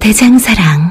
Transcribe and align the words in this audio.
대장사랑. 0.00 0.87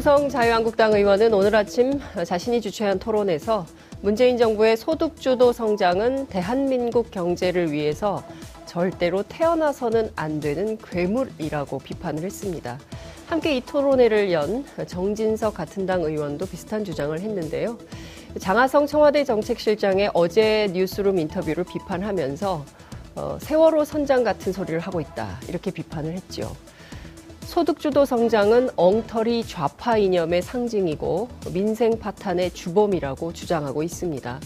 김무성 0.00 0.30
자유한국당 0.30 0.94
의원은 0.94 1.34
오늘 1.34 1.54
아침 1.54 2.00
자신이 2.24 2.62
주최한 2.62 2.98
토론에서 2.98 3.66
문재인 4.00 4.38
정부의 4.38 4.78
소득주도 4.78 5.52
성장은 5.52 6.28
대한민국 6.28 7.10
경제를 7.10 7.70
위해서 7.70 8.24
절대로 8.64 9.22
태어나서는 9.22 10.10
안 10.16 10.40
되는 10.40 10.78
괴물이라고 10.78 11.80
비판을 11.80 12.22
했습니다. 12.22 12.78
함께 13.26 13.58
이 13.58 13.60
토론회를 13.60 14.32
연 14.32 14.64
정진석 14.86 15.52
같은 15.52 15.84
당 15.84 16.00
의원도 16.02 16.46
비슷한 16.46 16.82
주장을 16.82 17.20
했는데요. 17.20 17.76
장하성 18.38 18.86
청와대 18.86 19.22
정책실장의 19.22 20.12
어제 20.14 20.70
뉴스룸 20.72 21.18
인터뷰를 21.18 21.64
비판하면서 21.64 22.64
어, 23.16 23.38
세월호 23.38 23.84
선장 23.84 24.24
같은 24.24 24.50
소리를 24.50 24.80
하고 24.80 25.02
있다 25.02 25.40
이렇게 25.46 25.70
비판을 25.70 26.14
했죠. 26.14 26.56
소득주도 27.50 28.04
성장은 28.04 28.70
엉터리 28.76 29.44
좌파 29.44 29.98
이념의 29.98 30.40
상징이고 30.40 31.28
민생 31.52 31.98
파탄의 31.98 32.52
주범이라고 32.52 33.32
주장하고 33.32 33.82
있습니다. 33.82 34.38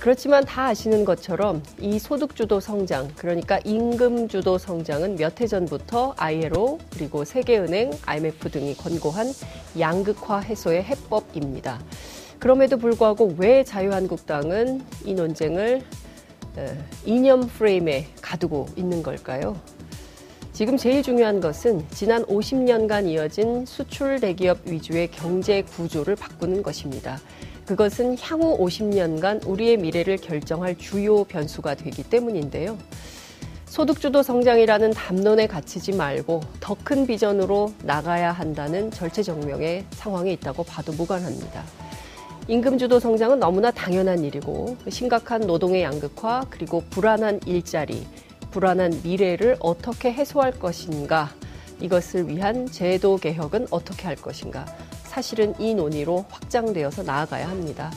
그렇지만 0.00 0.46
다 0.46 0.68
아시는 0.68 1.04
것처럼 1.04 1.62
이 1.78 1.98
소득주도 1.98 2.58
성장, 2.58 3.06
그러니까 3.16 3.60
임금주도 3.66 4.56
성장은 4.56 5.16
몇 5.16 5.42
해 5.42 5.46
전부터 5.46 6.14
ILO 6.16 6.78
그리고 6.90 7.26
세계은행, 7.26 7.90
IMF 8.06 8.50
등이 8.50 8.78
권고한 8.78 9.26
양극화 9.78 10.38
해소의 10.38 10.82
해법입니다. 10.84 11.80
그럼에도 12.38 12.78
불구하고 12.78 13.34
왜 13.36 13.62
자유한국당은 13.62 14.80
이 15.04 15.12
논쟁을 15.12 15.82
이념 17.04 17.42
프레임에 17.46 18.06
가두고 18.22 18.68
있는 18.74 19.02
걸까요? 19.02 19.54
지금 20.60 20.76
제일 20.76 21.02
중요한 21.02 21.40
것은 21.40 21.86
지난 21.88 22.22
50년간 22.26 23.08
이어진 23.08 23.64
수출 23.64 24.20
대기업 24.20 24.58
위주의 24.66 25.10
경제 25.10 25.62
구조를 25.62 26.16
바꾸는 26.16 26.62
것입니다. 26.62 27.18
그것은 27.64 28.18
향후 28.20 28.58
50년간 28.58 29.48
우리의 29.48 29.78
미래를 29.78 30.18
결정할 30.18 30.76
주요 30.76 31.24
변수가 31.24 31.76
되기 31.76 32.02
때문인데요. 32.02 32.76
소득주도 33.64 34.22
성장이라는 34.22 34.90
담론에 34.90 35.46
갇히지 35.46 35.92
말고 35.92 36.42
더 36.60 36.76
큰 36.84 37.06
비전으로 37.06 37.72
나가야 37.82 38.30
한다는 38.30 38.90
절체정명의 38.90 39.86
상황에 39.92 40.30
있다고 40.32 40.64
봐도 40.64 40.92
무관합니다. 40.92 41.64
임금주도 42.48 43.00
성장은 43.00 43.38
너무나 43.38 43.70
당연한 43.70 44.24
일이고 44.24 44.76
심각한 44.90 45.40
노동의 45.40 45.84
양극화 45.84 46.48
그리고 46.50 46.82
불안한 46.90 47.40
일자리 47.46 48.06
불안한 48.50 49.00
미래를 49.02 49.56
어떻게 49.60 50.12
해소할 50.12 50.52
것인가, 50.52 51.30
이것을 51.80 52.28
위한 52.28 52.66
제도 52.66 53.16
개혁은 53.16 53.68
어떻게 53.70 54.06
할 54.06 54.16
것인가, 54.16 54.66
사실은 55.04 55.54
이 55.58 55.74
논의로 55.74 56.24
확장되어서 56.28 57.02
나아가야 57.02 57.48
합니다. 57.48 57.90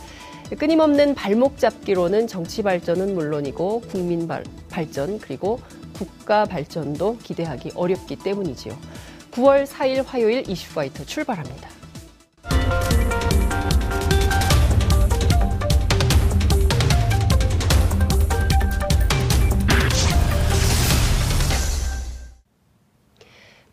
끊임없는 0.58 1.16
발목 1.16 1.58
잡기로는 1.58 2.28
정치 2.28 2.62
발전은 2.62 3.16
물론이고 3.16 3.82
국민 3.82 4.28
발전 4.70 5.20
그리고 5.20 5.60
국가 5.94 6.46
발전도 6.46 7.18
기대하기 7.18 7.72
어렵기 7.76 8.18
때문이지요. 8.18 8.78
9월 9.32 9.66
4일 9.66 10.06
화요일 10.06 10.48
이슈파이터 10.48 11.06
출발합니다. 11.06 11.83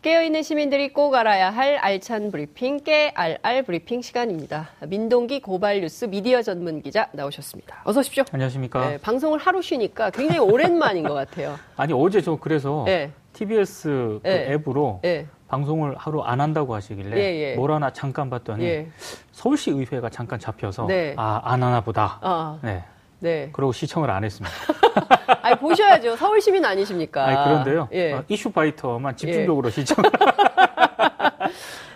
깨어있는 0.01 0.41
시민들이 0.41 0.91
꼭 0.91 1.13
알아야 1.13 1.51
할 1.51 1.75
알찬 1.75 2.31
브리핑, 2.31 2.79
깨알알 2.79 3.61
브리핑 3.61 4.01
시간입니다. 4.01 4.69
민동기 4.87 5.41
고발 5.41 5.81
뉴스 5.81 6.05
미디어 6.05 6.41
전문 6.41 6.81
기자 6.81 7.07
나오셨습니다. 7.11 7.81
어서 7.83 7.99
오십시오. 7.99 8.23
안녕하십니까. 8.31 8.89
네, 8.89 8.97
방송을 8.97 9.37
하루 9.37 9.61
쉬니까 9.61 10.09
굉장히 10.09 10.39
오랜만인 10.39 11.03
것 11.03 11.13
같아요. 11.13 11.55
아니, 11.77 11.93
어제 11.93 12.19
저 12.19 12.35
그래서 12.35 12.81
네. 12.87 13.11
TBS 13.33 14.21
그 14.23 14.27
네. 14.27 14.53
앱으로 14.53 15.01
네. 15.03 15.27
방송을 15.49 15.95
하루 15.95 16.23
안 16.23 16.41
한다고 16.41 16.73
하시길래 16.73 17.15
예, 17.15 17.51
예. 17.51 17.55
뭘 17.55 17.71
하나 17.71 17.93
잠깐 17.93 18.31
봤더니 18.31 18.65
예. 18.65 18.87
서울시 19.33 19.69
의회가 19.69 20.09
잠깐 20.09 20.39
잡혀서 20.39 20.87
네. 20.87 21.13
아, 21.15 21.41
안 21.43 21.61
하나 21.61 21.81
보다. 21.81 22.17
아. 22.21 22.57
네. 22.63 22.83
네. 23.19 23.49
그러고 23.53 23.71
시청을 23.71 24.09
안 24.09 24.23
했습니다. 24.23 24.51
아니, 25.51 25.59
보셔야죠. 25.59 26.15
서울 26.15 26.41
시민 26.41 26.63
아니십니까? 26.65 27.25
아니, 27.25 27.35
그런데요. 27.35 27.89
예. 27.91 28.13
어, 28.13 28.23
이슈 28.27 28.51
파이터만 28.51 29.15
집중적으로 29.15 29.67
예. 29.67 29.71
시청. 29.71 30.03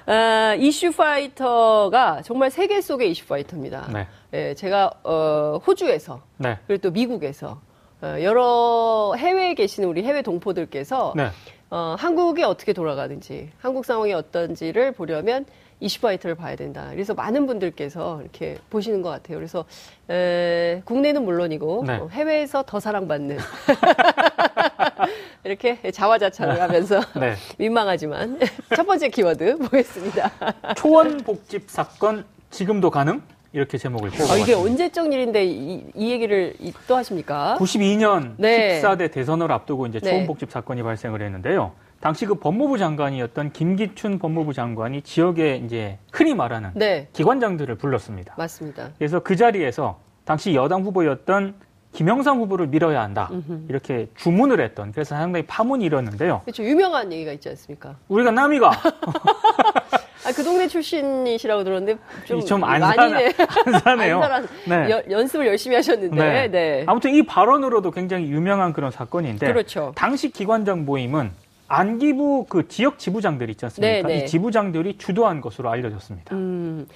아, 0.08 0.56
이슈 0.60 0.92
파이터가 0.92 2.22
정말 2.24 2.52
세계 2.52 2.80
속의 2.82 3.12
이슈 3.12 3.26
파이터입니다. 3.26 3.88
네. 3.92 4.08
예, 4.34 4.54
제가 4.54 4.92
어, 5.04 5.60
호주에서 5.66 6.22
네. 6.38 6.58
그리고 6.68 6.82
또 6.82 6.92
미국에서 6.92 7.60
어, 8.02 8.16
여러 8.22 9.14
해외에 9.18 9.54
계시는 9.56 9.90
우리 9.90 10.04
해외 10.04 10.22
동포들께서 10.22 11.14
네. 11.16 11.30
어, 11.72 11.96
한국이 11.98 12.44
어떻게 12.44 12.74
돌아가는지, 12.74 13.50
한국 13.60 13.86
상황이 13.86 14.14
어떤지를 14.14 14.92
보려면 14.92 15.46
이슈파이터를 15.80 16.36
봐야 16.36 16.56
된다. 16.56 16.88
그래서 16.92 17.14
많은 17.14 17.48
분들께서 17.48 18.22
이렇게 18.22 18.58
보시는 18.70 19.02
것 19.02 19.10
같아요. 19.10 19.38
그래서 19.38 19.66
에, 20.10 20.82
국내는 20.86 21.26
물론이고 21.26 21.84
네. 21.86 21.98
어, 21.98 22.08
해외에서 22.12 22.64
더 22.66 22.80
사랑받는 22.80 23.38
이렇게 25.44 25.80
자화자찬을 25.92 26.62
하면서 26.62 27.02
네. 27.20 27.36
민망하지만 27.58 28.40
첫 28.76 28.86
번째 28.86 29.10
키워드 29.10 29.58
보겠습니다. 29.58 30.32
초원 30.76 31.18
복집 31.18 31.70
사건 31.70 32.26
지금도 32.50 32.90
가능? 32.90 33.22
이렇게 33.52 33.78
제목을 33.78 34.10
뽑아 34.10 34.34
아, 34.34 34.38
이게 34.38 34.54
언제적 34.54 35.14
일인데 35.14 35.46
이, 35.46 35.86
이, 35.96 36.12
얘기를 36.12 36.54
또 36.90 36.98
하십니까? 36.98 37.56
92년 37.58 38.34
네. 38.36 38.82
14대 38.82 39.10
대선을 39.10 39.50
앞두고 39.50 39.88
이제 39.88 40.02
초원 40.02 40.28
복집 40.28 40.52
사건이 40.52 40.84
발생을 40.84 41.22
했는데요. 41.22 41.72
당시 42.06 42.28
그 42.28 42.36
법무부 42.36 42.78
장관이었던 42.78 43.52
김기춘 43.52 44.20
법무부 44.20 44.54
장관이 44.54 45.02
지역에 45.02 45.56
이제 45.66 45.98
흔히 46.12 46.36
말하는 46.36 46.70
네. 46.76 47.08
기관장들을 47.14 47.74
불렀습니다. 47.80 48.36
맞습니다. 48.38 48.92
그래서 49.00 49.22
그 49.22 49.36
자리에서 49.36 49.98
당시 50.24 50.54
여당 50.54 50.84
후보였던 50.84 51.56
김영삼 51.94 52.38
후보를 52.38 52.68
밀어야 52.68 53.02
한다. 53.02 53.32
이렇게 53.70 54.08
주문을 54.18 54.62
했던 54.62 54.92
그래서 54.92 55.16
상당히 55.16 55.48
파문이 55.48 55.84
일었는데요. 55.84 56.42
그렇죠. 56.46 56.64
유명한 56.64 57.12
얘기가 57.12 57.32
있지 57.32 57.50
않습니까? 57.50 57.96
우리가 58.08 58.30
남이가 58.30 58.70
아, 60.26 60.32
그 60.36 60.44
동네 60.44 60.68
출신이시라고 60.68 61.64
들었는데 61.64 62.00
좀, 62.26 62.40
좀안 62.42 62.82
많이 62.82 63.02
안 63.02 63.80
사네요. 63.80 64.22
안 64.22 64.48
네. 64.68 64.92
여, 64.92 65.02
연습을 65.10 65.48
열심히 65.48 65.76
하셨는데. 65.76 66.16
네. 66.16 66.48
네. 66.52 66.84
아무튼 66.86 67.16
이 67.16 67.24
발언으로도 67.24 67.90
굉장히 67.90 68.28
유명한 68.28 68.74
그런 68.74 68.92
사건인데 68.92 69.48
그렇죠. 69.48 69.92
당시 69.96 70.30
기관장 70.30 70.86
모임은 70.86 71.32
안기부 71.68 72.46
그 72.50 72.68
지역 72.68 73.00
지부장들 73.00 73.50
있지 73.50 73.66
않습니까? 73.66 74.08
네, 74.08 74.16
네. 74.20 74.24
이 74.24 74.28
지부장들이 74.28 74.98
주도한 74.98 75.42
것으로 75.42 75.70
알려졌습니다. 75.70 76.36
음, 76.36 76.88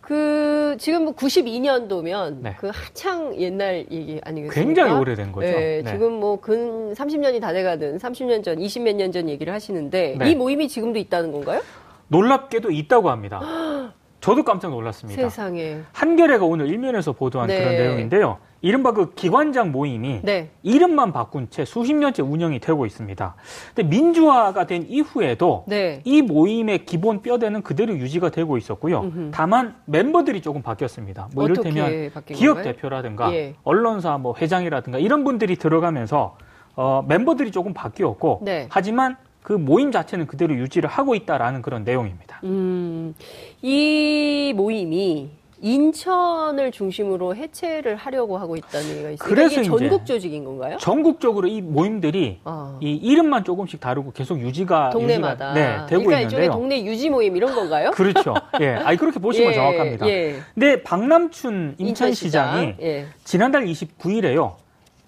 그 0.00 0.76
지금 0.78 1.04
뭐 1.04 1.14
92년도면 1.14 2.36
네. 2.40 2.54
그 2.58 2.70
한창 2.72 3.34
옛날 3.40 3.86
얘기 3.90 4.20
아니겠습니까? 4.24 4.54
굉장히 4.54 4.92
오래된 4.92 5.32
거죠. 5.32 5.46
네, 5.48 5.82
네. 5.82 5.90
지금 5.90 6.12
뭐 6.20 6.36
근 6.40 6.92
30년이 6.94 7.40
다 7.40 7.52
돼가든 7.52 7.98
30년 7.98 8.42
전, 8.44 8.56
20몇 8.58 8.94
년 8.94 9.10
전 9.12 9.28
얘기를 9.28 9.52
하시는데 9.52 10.16
네. 10.18 10.30
이 10.30 10.34
모임이 10.34 10.68
지금도 10.68 10.98
있다는 10.98 11.32
건가요? 11.32 11.60
놀랍게도 12.08 12.70
있다고 12.70 13.10
합니다. 13.10 13.40
저도 14.20 14.44
깜짝 14.44 14.70
놀랐습니다. 14.70 15.20
세상에. 15.20 15.80
한겨레가 15.92 16.44
오늘 16.44 16.68
일면에서 16.68 17.12
보도한 17.12 17.48
네. 17.48 17.58
그런 17.58 17.76
내용인데요. 17.76 18.38
이른바 18.66 18.90
그 18.90 19.14
기관장 19.14 19.70
모임이 19.70 20.22
네. 20.24 20.50
이름만 20.64 21.12
바꾼 21.12 21.48
채 21.50 21.64
수십 21.64 21.94
년째 21.94 22.22
운영이 22.22 22.58
되고 22.58 22.84
있습니다. 22.84 23.34
근데 23.72 23.88
민주화가 23.88 24.66
된 24.66 24.86
이후에도 24.88 25.64
네. 25.68 26.00
이 26.02 26.20
모임의 26.20 26.84
기본 26.84 27.22
뼈대는 27.22 27.62
그대로 27.62 27.96
유지가 27.96 28.30
되고 28.30 28.58
있었고요. 28.58 29.02
음흠. 29.02 29.30
다만 29.32 29.76
멤버들이 29.84 30.40
조금 30.40 30.62
바뀌었습니다. 30.62 31.28
뭐 31.32 31.44
이를테면 31.44 32.10
기업 32.26 32.54
건가요? 32.54 32.72
대표라든가 32.72 33.32
예. 33.32 33.54
언론사 33.62 34.18
뭐 34.18 34.34
회장이라든가 34.36 34.98
이런 34.98 35.22
분들이 35.22 35.54
들어가면서 35.54 36.36
어, 36.74 37.04
멤버들이 37.06 37.52
조금 37.52 37.72
바뀌었고 37.72 38.40
네. 38.42 38.66
하지만 38.68 39.16
그 39.42 39.52
모임 39.52 39.92
자체는 39.92 40.26
그대로 40.26 40.56
유지를 40.56 40.90
하고 40.90 41.14
있다라는 41.14 41.62
그런 41.62 41.84
내용입니다. 41.84 42.40
음, 42.42 43.14
이 43.62 44.52
모임이 44.56 45.30
인천을 45.60 46.70
중심으로 46.70 47.34
해체를 47.34 47.96
하려고 47.96 48.38
하고 48.38 48.56
있다는 48.56 48.88
얘기가 48.88 49.10
있어요. 49.10 49.28
그래서 49.28 49.60
이게 49.60 49.62
전국 49.64 50.06
조직인 50.06 50.44
건가요? 50.44 50.76
전국적으로 50.78 51.48
이 51.48 51.60
모임들이 51.60 52.40
어. 52.44 52.78
이 52.80 52.94
이름만 52.94 53.44
조금씩 53.44 53.80
다르고 53.80 54.12
계속 54.12 54.38
유지가 54.40 54.90
동네마다 54.90 55.50
유지가, 55.50 55.54
네, 55.54 55.86
되고 55.86 56.04
그러니까 56.04 56.20
있는데요. 56.20 56.52
동네 56.52 56.84
유지 56.84 57.08
모임 57.08 57.36
이런 57.36 57.54
건가요? 57.54 57.90
그렇죠. 57.92 58.34
예, 58.60 58.70
아니 58.74 58.96
그렇게 58.98 59.18
보시면 59.18 59.50
예, 59.50 59.54
정확합니다. 59.54 60.08
예. 60.08 60.36
근데 60.54 60.82
박남춘 60.82 61.76
인천시장이 61.78 62.66
인천 62.66 62.84
예. 62.86 63.06
지난달 63.24 63.64
29일에요. 63.64 64.54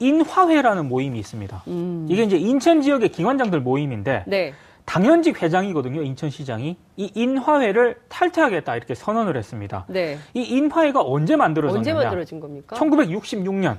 인화회라는 0.00 0.88
모임이 0.88 1.18
있습니다. 1.18 1.64
음. 1.66 2.06
이게 2.08 2.22
이제 2.22 2.36
인천 2.36 2.82
지역의 2.82 3.08
기관장들 3.10 3.60
모임인데 3.60 4.24
네. 4.26 4.54
당연직 4.88 5.42
회장이거든요. 5.42 6.02
인천시장이 6.02 6.76
이 6.96 7.12
인화회를 7.14 7.96
탈퇴하겠다 8.08 8.74
이렇게 8.74 8.94
선언을 8.94 9.36
했습니다. 9.36 9.84
네. 9.86 10.16
이 10.32 10.40
인화회가 10.40 11.02
언제 11.02 11.36
만들어졌느냐? 11.36 11.78
언제 11.78 11.92
만들어진 11.92 12.40
겁니까? 12.40 12.74
1966년 12.74 13.76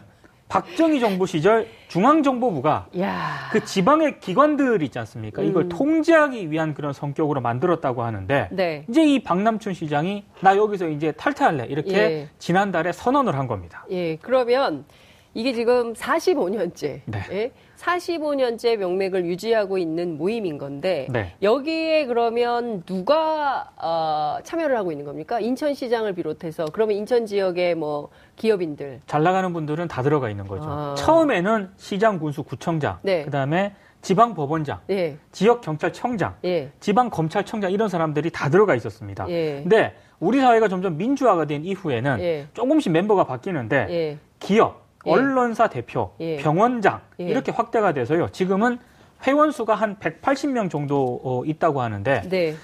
박정희 0.50 1.00
정부 1.00 1.26
시절 1.26 1.68
중앙정보부가 1.88 2.88
야. 3.00 3.50
그 3.52 3.64
지방의 3.64 4.20
기관들 4.20 4.84
있지 4.84 5.00
않습니까? 5.00 5.42
음. 5.42 5.48
이걸 5.48 5.70
통제하기 5.70 6.52
위한 6.52 6.76
그런 6.76 6.94
성격으로 6.94 7.42
만들었다고 7.42 8.04
하는데 8.04 8.48
네. 8.52 8.86
이제 8.88 9.04
이 9.04 9.24
박남춘 9.24 9.74
시장이 9.74 10.26
나 10.42 10.56
여기서 10.56 10.90
이제 10.90 11.12
탈퇴할래 11.12 11.66
이렇게 11.66 11.92
예. 11.92 12.30
지난달에 12.38 12.92
선언을 12.92 13.36
한 13.36 13.48
겁니다. 13.48 13.84
예, 13.90 14.16
그러면 14.18 14.86
이게 15.34 15.54
지금 15.54 15.94
45년째, 15.94 17.02
네. 17.06 17.24
예? 17.32 17.52
45년째 17.80 18.76
명맥을 18.78 19.26
유지하고 19.26 19.78
있는 19.78 20.18
모임인 20.18 20.58
건데 20.58 21.08
네. 21.10 21.34
여기에 21.42 22.08
그러면 22.08 22.84
누가 22.86 23.72
어, 23.78 24.38
참여를 24.44 24.78
하고 24.78 24.92
있는 24.92 25.06
겁니까? 25.06 25.40
인천시장을 25.40 26.14
비롯해서 26.14 26.66
그러면 26.74 26.98
인천 26.98 27.26
지역의 27.26 27.76
뭐 27.76 28.10
기업인들 28.36 29.02
잘 29.08 29.24
나가는 29.24 29.52
분들은 29.54 29.88
다 29.88 30.02
들어가 30.02 30.30
있는 30.30 30.48
거죠. 30.48 30.66
아. 30.68 30.96
처음에는 30.98 31.70
시장 31.78 32.20
군수 32.20 32.44
구청장, 32.44 33.00
네. 33.02 33.24
그다음에 33.24 33.74
지방 34.02 34.34
법원장, 34.34 34.80
예. 34.90 35.18
지역 35.32 35.62
경찰청장, 35.62 36.36
예. 36.46 36.72
지방 36.80 37.10
검찰청장 37.10 37.72
이런 37.72 37.90
사람들이 37.90 38.30
다 38.30 38.50
들어가 38.50 38.76
있었습니다. 38.76 39.30
예. 39.30 39.62
근데 39.62 39.96
우리 40.20 40.40
사회가 40.40 40.68
점점 40.68 40.98
민주화가 40.98 41.46
된 41.46 41.66
이후에는 41.66 42.20
예. 42.20 42.48
조금씩 42.54 42.92
멤버가 42.92 43.26
바뀌는데 43.26 43.88
예. 43.90 44.18
기업 44.40 44.89
예. 45.06 45.12
언론사 45.12 45.70
대표, 45.70 46.12
예. 46.20 46.38
병원장 46.38 47.02
예. 47.20 47.26
이렇게 47.26 47.52
확대가 47.52 47.94
돼서요. 47.94 48.30
지금은 48.32 48.80
회원 49.26 49.52
수가 49.52 49.76
한 49.76 49.98
180명 49.98 50.70
정도 50.70 51.20
어, 51.24 51.44
있다고 51.46 51.82
하는데 51.82 52.22
네. 52.30 52.56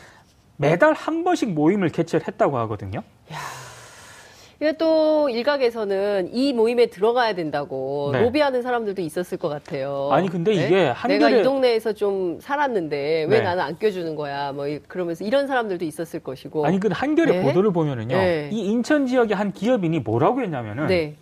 매달 0.58 0.94
한 0.94 1.24
번씩 1.24 1.54
모임을 1.54 1.90
개최를 1.90 2.28
했다고 2.28 2.58
하거든요. 2.60 3.00
야. 3.32 3.38
이게 4.62 4.78
또 4.78 5.30
일각에서는 5.30 6.30
이 6.34 6.54
모임에 6.54 6.86
들어가야 6.86 7.36
된다고 7.36 8.12
네. 8.14 8.22
로비하는 8.22 8.62
사람들도 8.62 9.02
있었을 9.02 9.38
것 9.38 9.50
같아요. 9.50 10.10
아니 10.14 10.30
근데 10.30 10.56
네? 10.56 10.66
이게 10.66 10.86
한겨레... 10.88 11.18
내가 11.20 11.30
이 11.30 11.44
동네에서 11.44 11.92
좀 11.92 12.40
살았는데 12.40 13.26
왜 13.30 13.40
네. 13.40 13.42
나는 13.42 13.64
안 13.64 13.78
껴주는 13.78 14.16
거야? 14.16 14.54
뭐 14.54 14.66
그러면서 14.88 15.26
이런 15.26 15.48
사람들도 15.48 15.84
있었을 15.84 16.22
것이고. 16.22 16.66
아니 16.66 16.80
그 16.80 16.88
한겨레 16.90 17.32
네. 17.40 17.44
보도를 17.44 17.74
보면은요, 17.74 18.16
네. 18.16 18.50
이 18.52 18.62
인천 18.62 19.08
지역의 19.08 19.36
한 19.36 19.52
기업인이 19.52 20.00
뭐라고 20.00 20.42
했냐면은 20.42 20.88
네. 20.88 21.16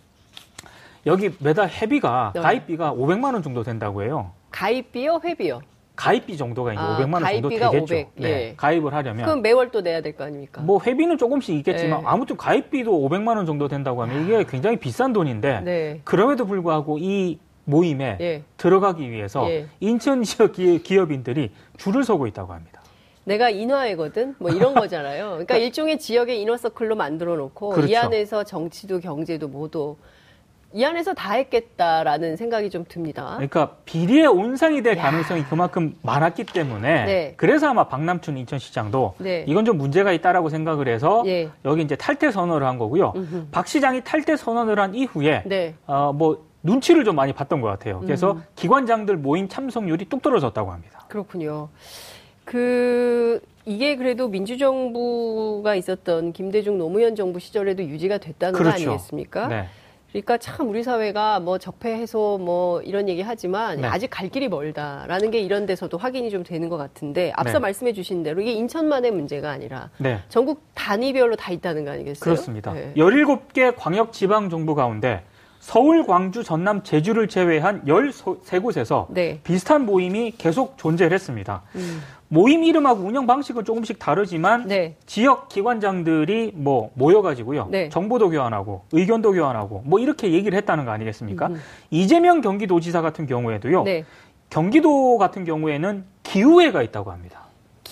여기 1.06 1.30
매달 1.38 1.68
회비가 1.68 2.32
네. 2.34 2.40
가입비가 2.40 2.92
500만 2.92 3.34
원 3.34 3.42
정도 3.42 3.62
된다고 3.62 4.02
해요. 4.02 4.32
가입비요, 4.50 5.20
회비요? 5.22 5.60
가입비 5.96 6.36
정도가 6.36 6.72
이제 6.72 6.82
아, 6.82 6.96
500만 6.98 7.14
원 7.22 7.24
정도 7.24 7.48
되겠죠. 7.50 7.82
500, 7.84 8.10
네. 8.16 8.28
예. 8.28 8.54
가입을 8.56 8.92
하려면 8.94 9.26
그럼 9.26 9.42
매월 9.42 9.70
또 9.70 9.80
내야 9.80 10.00
될 10.00 10.16
거 10.16 10.24
아닙니까? 10.24 10.60
뭐 10.62 10.80
회비는 10.84 11.18
조금씩 11.18 11.54
있겠지만 11.56 12.00
네. 12.00 12.06
아무튼 12.08 12.36
가입비도 12.36 12.90
500만 12.90 13.36
원 13.36 13.46
정도 13.46 13.68
된다고 13.68 14.02
하면 14.02 14.24
이게 14.24 14.44
굉장히 14.44 14.76
비싼 14.78 15.12
돈인데 15.12 15.60
네. 15.60 16.00
그럼에도 16.02 16.46
불구하고 16.46 16.98
이 16.98 17.38
모임에 17.64 18.18
예. 18.20 18.42
들어가기 18.56 19.08
위해서 19.08 19.48
예. 19.50 19.66
인천 19.80 20.22
지역 20.24 20.52
기업인들이 20.52 21.52
줄을 21.76 22.02
서고 22.02 22.26
있다고 22.26 22.52
합니다. 22.52 22.80
내가 23.22 23.48
인화회거든 23.50 24.34
뭐 24.38 24.50
이런 24.50 24.74
거잖아요. 24.74 25.30
그러니까 25.30 25.56
일종의 25.56 25.98
지역의 26.00 26.40
인어서클로 26.42 26.96
만들어 26.96 27.36
놓고 27.36 27.70
그렇죠. 27.70 27.92
이 27.92 27.96
안에서 27.96 28.42
정치도 28.42 28.98
경제도 29.00 29.46
모두 29.48 29.96
이 30.74 30.84
안에서 30.84 31.14
다 31.14 31.34
했겠다라는 31.34 32.36
생각이 32.36 32.68
좀 32.68 32.84
듭니다. 32.88 33.34
그러니까 33.36 33.76
비리의 33.84 34.26
온상이 34.26 34.82
될 34.82 34.98
야. 34.98 35.02
가능성이 35.02 35.44
그만큼 35.44 35.94
많았기 36.02 36.46
때문에 36.46 37.04
네. 37.04 37.34
그래서 37.36 37.68
아마 37.70 37.86
박남춘 37.86 38.36
인천시장도 38.38 39.14
네. 39.18 39.44
이건 39.46 39.64
좀 39.64 39.78
문제가 39.78 40.10
있다라고 40.10 40.48
생각을 40.48 40.88
해서 40.88 41.22
네. 41.24 41.48
여기 41.64 41.82
이제 41.82 41.94
탈퇴 41.94 42.32
선언을 42.32 42.66
한 42.66 42.78
거고요. 42.78 43.12
음흠. 43.14 43.46
박 43.52 43.68
시장이 43.68 44.02
탈퇴 44.02 44.36
선언을 44.36 44.80
한 44.80 44.94
이후에 44.96 45.44
네. 45.46 45.74
어 45.86 46.12
뭐 46.12 46.44
눈치를 46.64 47.04
좀 47.04 47.14
많이 47.14 47.32
봤던 47.32 47.60
것 47.60 47.68
같아요. 47.68 48.00
그래서 48.00 48.32
음. 48.32 48.42
기관장들 48.56 49.16
모임 49.18 49.48
참석률이 49.48 50.06
뚝 50.06 50.22
떨어졌다고 50.22 50.72
합니다. 50.72 51.04
그렇군요. 51.08 51.68
그 52.44 53.40
이게 53.66 53.96
그래도 53.96 54.28
민주정부가 54.28 55.74
있었던 55.74 56.32
김대중 56.32 56.78
노무현 56.78 57.16
정부 57.16 57.38
시절에도 57.38 57.84
유지가 57.84 58.18
됐다는 58.18 58.58
그렇죠. 58.58 58.70
거 58.86 58.90
아니겠습니까? 58.92 59.48
네. 59.48 59.68
그러니까 60.14 60.38
참 60.38 60.68
우리 60.68 60.84
사회가 60.84 61.40
뭐 61.40 61.58
적폐 61.58 61.92
해소 61.92 62.38
뭐 62.40 62.80
이런 62.82 63.08
얘기 63.08 63.20
하지만 63.20 63.80
네. 63.80 63.88
아직 63.88 64.06
갈 64.10 64.28
길이 64.28 64.46
멀다라는 64.46 65.32
게 65.32 65.40
이런 65.40 65.66
데서도 65.66 65.98
확인이 65.98 66.30
좀 66.30 66.44
되는 66.44 66.68
것 66.68 66.76
같은데 66.76 67.32
앞서 67.34 67.54
네. 67.54 67.58
말씀해 67.58 67.92
주신 67.94 68.22
대로 68.22 68.40
이게 68.40 68.52
인천만의 68.52 69.10
문제가 69.10 69.50
아니라 69.50 69.90
네. 69.98 70.20
전국 70.28 70.62
단위별로 70.74 71.34
다 71.34 71.50
있다는 71.50 71.84
거 71.84 71.90
아니겠어요? 71.90 72.22
그렇습니다. 72.22 72.72
네. 72.72 72.92
17개 72.96 73.74
광역 73.76 74.12
지방 74.12 74.50
정부 74.50 74.76
가운데 74.76 75.24
서울, 75.64 76.04
광주, 76.04 76.44
전남, 76.44 76.82
제주를 76.82 77.26
제외한 77.26 77.82
13곳에서 77.86 79.06
네. 79.08 79.40
비슷한 79.44 79.86
모임이 79.86 80.34
계속 80.36 80.76
존재를 80.76 81.14
했습니다. 81.14 81.62
음. 81.76 82.02
모임 82.28 82.64
이름하고 82.64 83.00
운영 83.00 83.26
방식은 83.26 83.64
조금씩 83.64 83.98
다르지만 83.98 84.66
네. 84.66 84.96
지역 85.06 85.48
기관장들이 85.48 86.52
뭐 86.54 86.90
모여가지고요 86.92 87.68
네. 87.70 87.88
정보도 87.88 88.28
교환하고 88.28 88.82
의견도 88.92 89.32
교환하고 89.32 89.84
뭐 89.86 89.98
이렇게 90.00 90.32
얘기를 90.32 90.56
했다는 90.58 90.84
거 90.84 90.90
아니겠습니까? 90.90 91.46
음. 91.46 91.60
이재명 91.90 92.42
경기도지사 92.42 93.00
같은 93.00 93.26
경우에도요 93.26 93.84
네. 93.84 94.04
경기도 94.50 95.16
같은 95.16 95.46
경우에는 95.46 96.04
기후회가 96.24 96.82
있다고 96.82 97.10
합니다. 97.10 97.43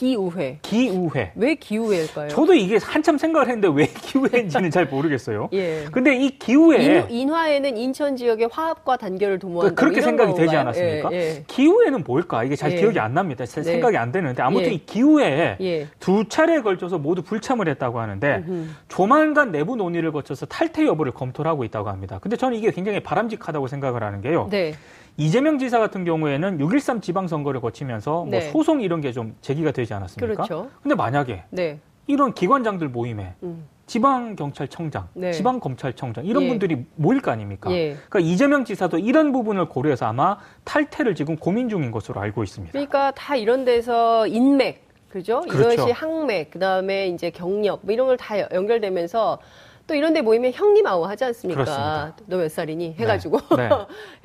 기우회. 0.02 0.58
기우회. 0.62 1.30
왜 1.36 1.54
기우회일까요? 1.54 2.28
저도 2.28 2.54
이게 2.54 2.76
한참 2.82 3.16
생각을 3.16 3.46
했는데 3.46 3.68
왜 3.72 3.86
기우회인지는 3.86 4.70
잘 4.72 4.86
모르겠어요. 4.86 5.48
예. 5.52 5.84
근데 5.92 6.16
이 6.16 6.36
기우회 6.40 7.06
인, 7.08 7.30
화에는 7.30 7.76
인천 7.76 8.16
지역의 8.16 8.48
화합과 8.50 8.96
단결을 8.96 9.38
도모한다. 9.38 9.76
그렇게 9.76 10.00
생각이 10.00 10.34
되지 10.34 10.56
않았습니까? 10.56 11.12
예, 11.12 11.16
예. 11.16 11.44
기우회는 11.46 12.02
뭘까? 12.04 12.42
이게 12.42 12.56
잘 12.56 12.72
예. 12.72 12.76
기억이 12.80 12.98
안 12.98 13.14
납니다. 13.14 13.44
네. 13.44 13.62
생각이 13.62 13.96
안 13.96 14.10
되는데 14.10 14.42
아무튼 14.42 14.70
예. 14.70 14.74
이 14.74 14.84
기우회에 14.84 15.56
예. 15.60 15.86
두 16.00 16.24
차례에 16.28 16.62
걸쳐서 16.62 16.98
모두 16.98 17.22
불참을 17.22 17.68
했다고 17.68 18.00
하는데 18.00 18.44
음흠. 18.48 18.68
조만간 18.88 19.52
내부 19.52 19.76
논의를 19.76 20.10
거쳐서 20.10 20.46
탈퇴 20.46 20.84
여부를 20.84 21.12
검토를 21.12 21.48
하고 21.48 21.62
있다고 21.62 21.90
합니다. 21.90 22.18
근데 22.20 22.36
저는 22.36 22.58
이게 22.58 22.72
굉장히 22.72 22.98
바람직하다고 22.98 23.68
생각을 23.68 24.02
하는 24.02 24.20
게요. 24.20 24.48
네. 24.50 24.74
이재명 25.16 25.58
지사 25.58 25.78
같은 25.78 26.04
경우에는 26.04 26.58
6.13 26.58 27.02
지방선거를 27.02 27.60
거치면서 27.60 28.12
뭐 28.24 28.30
네. 28.30 28.40
소송 28.50 28.80
이런 28.80 29.00
게 29.00 29.12
좀 29.12 29.36
제기가 29.42 29.72
되지 29.72 29.92
않았습니까? 29.92 30.44
그렇죠. 30.44 30.70
근데 30.82 30.94
만약에 30.94 31.44
네. 31.50 31.78
이런 32.06 32.32
기관장들 32.34 32.88
모임에 32.88 33.34
음. 33.42 33.66
지방 33.86 34.36
경찰청장, 34.36 35.08
네. 35.12 35.32
지방 35.32 35.60
검찰청장 35.60 36.24
이런 36.24 36.44
예. 36.44 36.48
분들이 36.48 36.86
모일 36.96 37.20
거 37.20 37.30
아닙니까? 37.30 37.70
예. 37.72 37.90
그러니까 38.08 38.20
이재명 38.20 38.64
지사도 38.64 38.96
이런 38.98 39.32
부분을 39.32 39.66
고려해서 39.68 40.06
아마 40.06 40.38
탈퇴를 40.64 41.14
지금 41.14 41.36
고민 41.36 41.68
중인 41.68 41.90
것으로 41.90 42.18
알고 42.20 42.42
있습니다. 42.42 42.72
그러니까 42.72 43.10
다 43.10 43.36
이런 43.36 43.66
데서 43.66 44.26
인맥, 44.26 44.88
그죠? 45.10 45.40
그렇죠. 45.42 45.72
이것이 45.74 45.90
항맥, 45.92 46.52
그다음에 46.52 47.08
이제 47.08 47.28
경력 47.28 47.80
뭐 47.82 47.92
이런 47.92 48.06
걸 48.06 48.16
다 48.16 48.40
연결되면서 48.50 49.38
또 49.86 49.94
이런 49.94 50.12
데 50.12 50.20
모이면 50.22 50.52
형님 50.52 50.86
아우 50.86 51.02
하지 51.04 51.24
않습니까? 51.24 52.14
너 52.26 52.36
몇 52.36 52.50
살이니? 52.50 52.94
해가지고. 52.98 53.38
네. 53.56 53.68
네. 53.68 53.70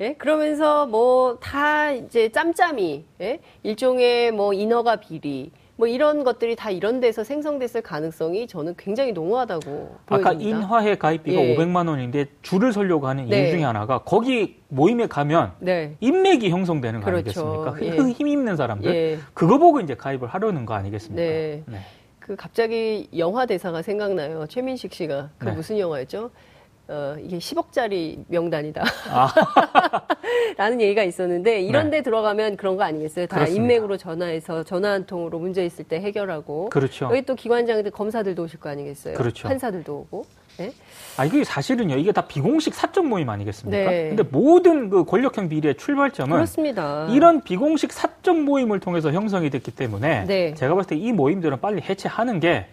예? 0.00 0.14
그러면서 0.14 0.86
뭐 0.86 1.38
다 1.40 1.90
이제 1.92 2.28
짬짬이, 2.30 3.04
예? 3.20 3.40
일종의 3.62 4.32
뭐 4.32 4.52
인허가 4.52 4.96
비리, 4.96 5.50
뭐 5.76 5.86
이런 5.86 6.24
것들이 6.24 6.56
다 6.56 6.70
이런 6.70 6.98
데서 7.00 7.22
생성됐을 7.22 7.82
가능성이 7.82 8.46
저는 8.48 8.74
굉장히 8.76 9.12
농후하다고 9.12 9.96
보여집니다. 10.06 10.30
아까 10.30 10.32
인화해 10.32 10.96
가입비가 10.96 11.40
예. 11.40 11.56
500만 11.56 11.88
원인데 11.88 12.26
줄을 12.42 12.72
서려고 12.72 13.06
하는 13.06 13.28
네. 13.28 13.44
이유 13.44 13.50
중에 13.52 13.62
하나가 13.62 13.98
거기 13.98 14.56
모임에 14.68 15.06
가면 15.06 15.52
네. 15.60 15.94
인맥이 16.00 16.50
형성되는 16.50 17.00
거 17.00 17.06
그렇죠. 17.06 17.64
아니겠습니까? 17.70 18.06
예. 18.08 18.10
힘 18.12 18.26
있는 18.26 18.56
사람들 18.56 18.92
예. 18.94 19.18
그거 19.34 19.58
보고 19.58 19.80
이제 19.80 19.94
가입을 19.94 20.26
하려는 20.28 20.66
거 20.66 20.74
아니겠습니까? 20.74 21.22
네. 21.22 21.62
네. 22.28 22.34
그 22.34 22.36
갑자기 22.36 23.08
영화 23.16 23.46
대사가 23.46 23.80
생각나요. 23.80 24.46
최민식 24.48 24.92
씨가 24.92 25.30
그 25.38 25.46
네. 25.46 25.52
무슨 25.52 25.78
영화였죠? 25.78 26.30
어, 26.88 27.16
이게 27.22 27.38
10억짜리 27.38 28.24
명단이다. 28.28 28.82
아. 29.10 29.32
라는 30.56 30.80
얘기가 30.80 31.02
있었는데, 31.02 31.60
이런데 31.60 31.98
네. 31.98 32.02
들어가면 32.02 32.56
그런 32.56 32.76
거 32.76 32.82
아니겠어요? 32.84 33.26
다 33.26 33.36
그렇습니다. 33.36 33.62
인맥으로 33.62 33.96
전화해서 33.98 34.62
전화 34.62 34.92
한 34.92 35.04
통으로 35.04 35.38
문제 35.38 35.64
있을 35.66 35.84
때 35.84 36.00
해결하고. 36.00 36.70
그렇죠. 36.70 37.06
여기 37.06 37.22
또 37.22 37.34
기관장들, 37.34 37.90
검사들도 37.90 38.42
오실 38.42 38.60
거 38.60 38.70
아니겠어요? 38.70 39.14
그렇죠. 39.14 39.48
판사들도 39.48 39.94
오고. 39.94 40.26
네? 40.58 40.72
아, 41.16 41.24
이게 41.24 41.44
사실은요, 41.44 41.96
이게 41.96 42.12
다 42.12 42.26
비공식 42.26 42.74
사적 42.74 43.06
모임 43.06 43.28
아니겠습니까? 43.30 43.90
네. 43.90 44.08
근데 44.08 44.22
모든 44.24 44.90
그 44.90 45.04
권력형 45.04 45.48
비리의 45.48 45.76
출발점은 45.76 46.32
그렇습니다. 46.32 47.06
이런 47.10 47.42
비공식 47.42 47.92
사적 47.92 48.40
모임을 48.42 48.80
통해서 48.80 49.12
형성이 49.12 49.50
됐기 49.50 49.70
때문에 49.70 50.24
네. 50.26 50.54
제가 50.54 50.74
봤을 50.74 50.90
때 50.90 50.98
이 50.98 51.12
모임들은 51.12 51.60
빨리 51.60 51.80
해체하는 51.80 52.40
게 52.40 52.66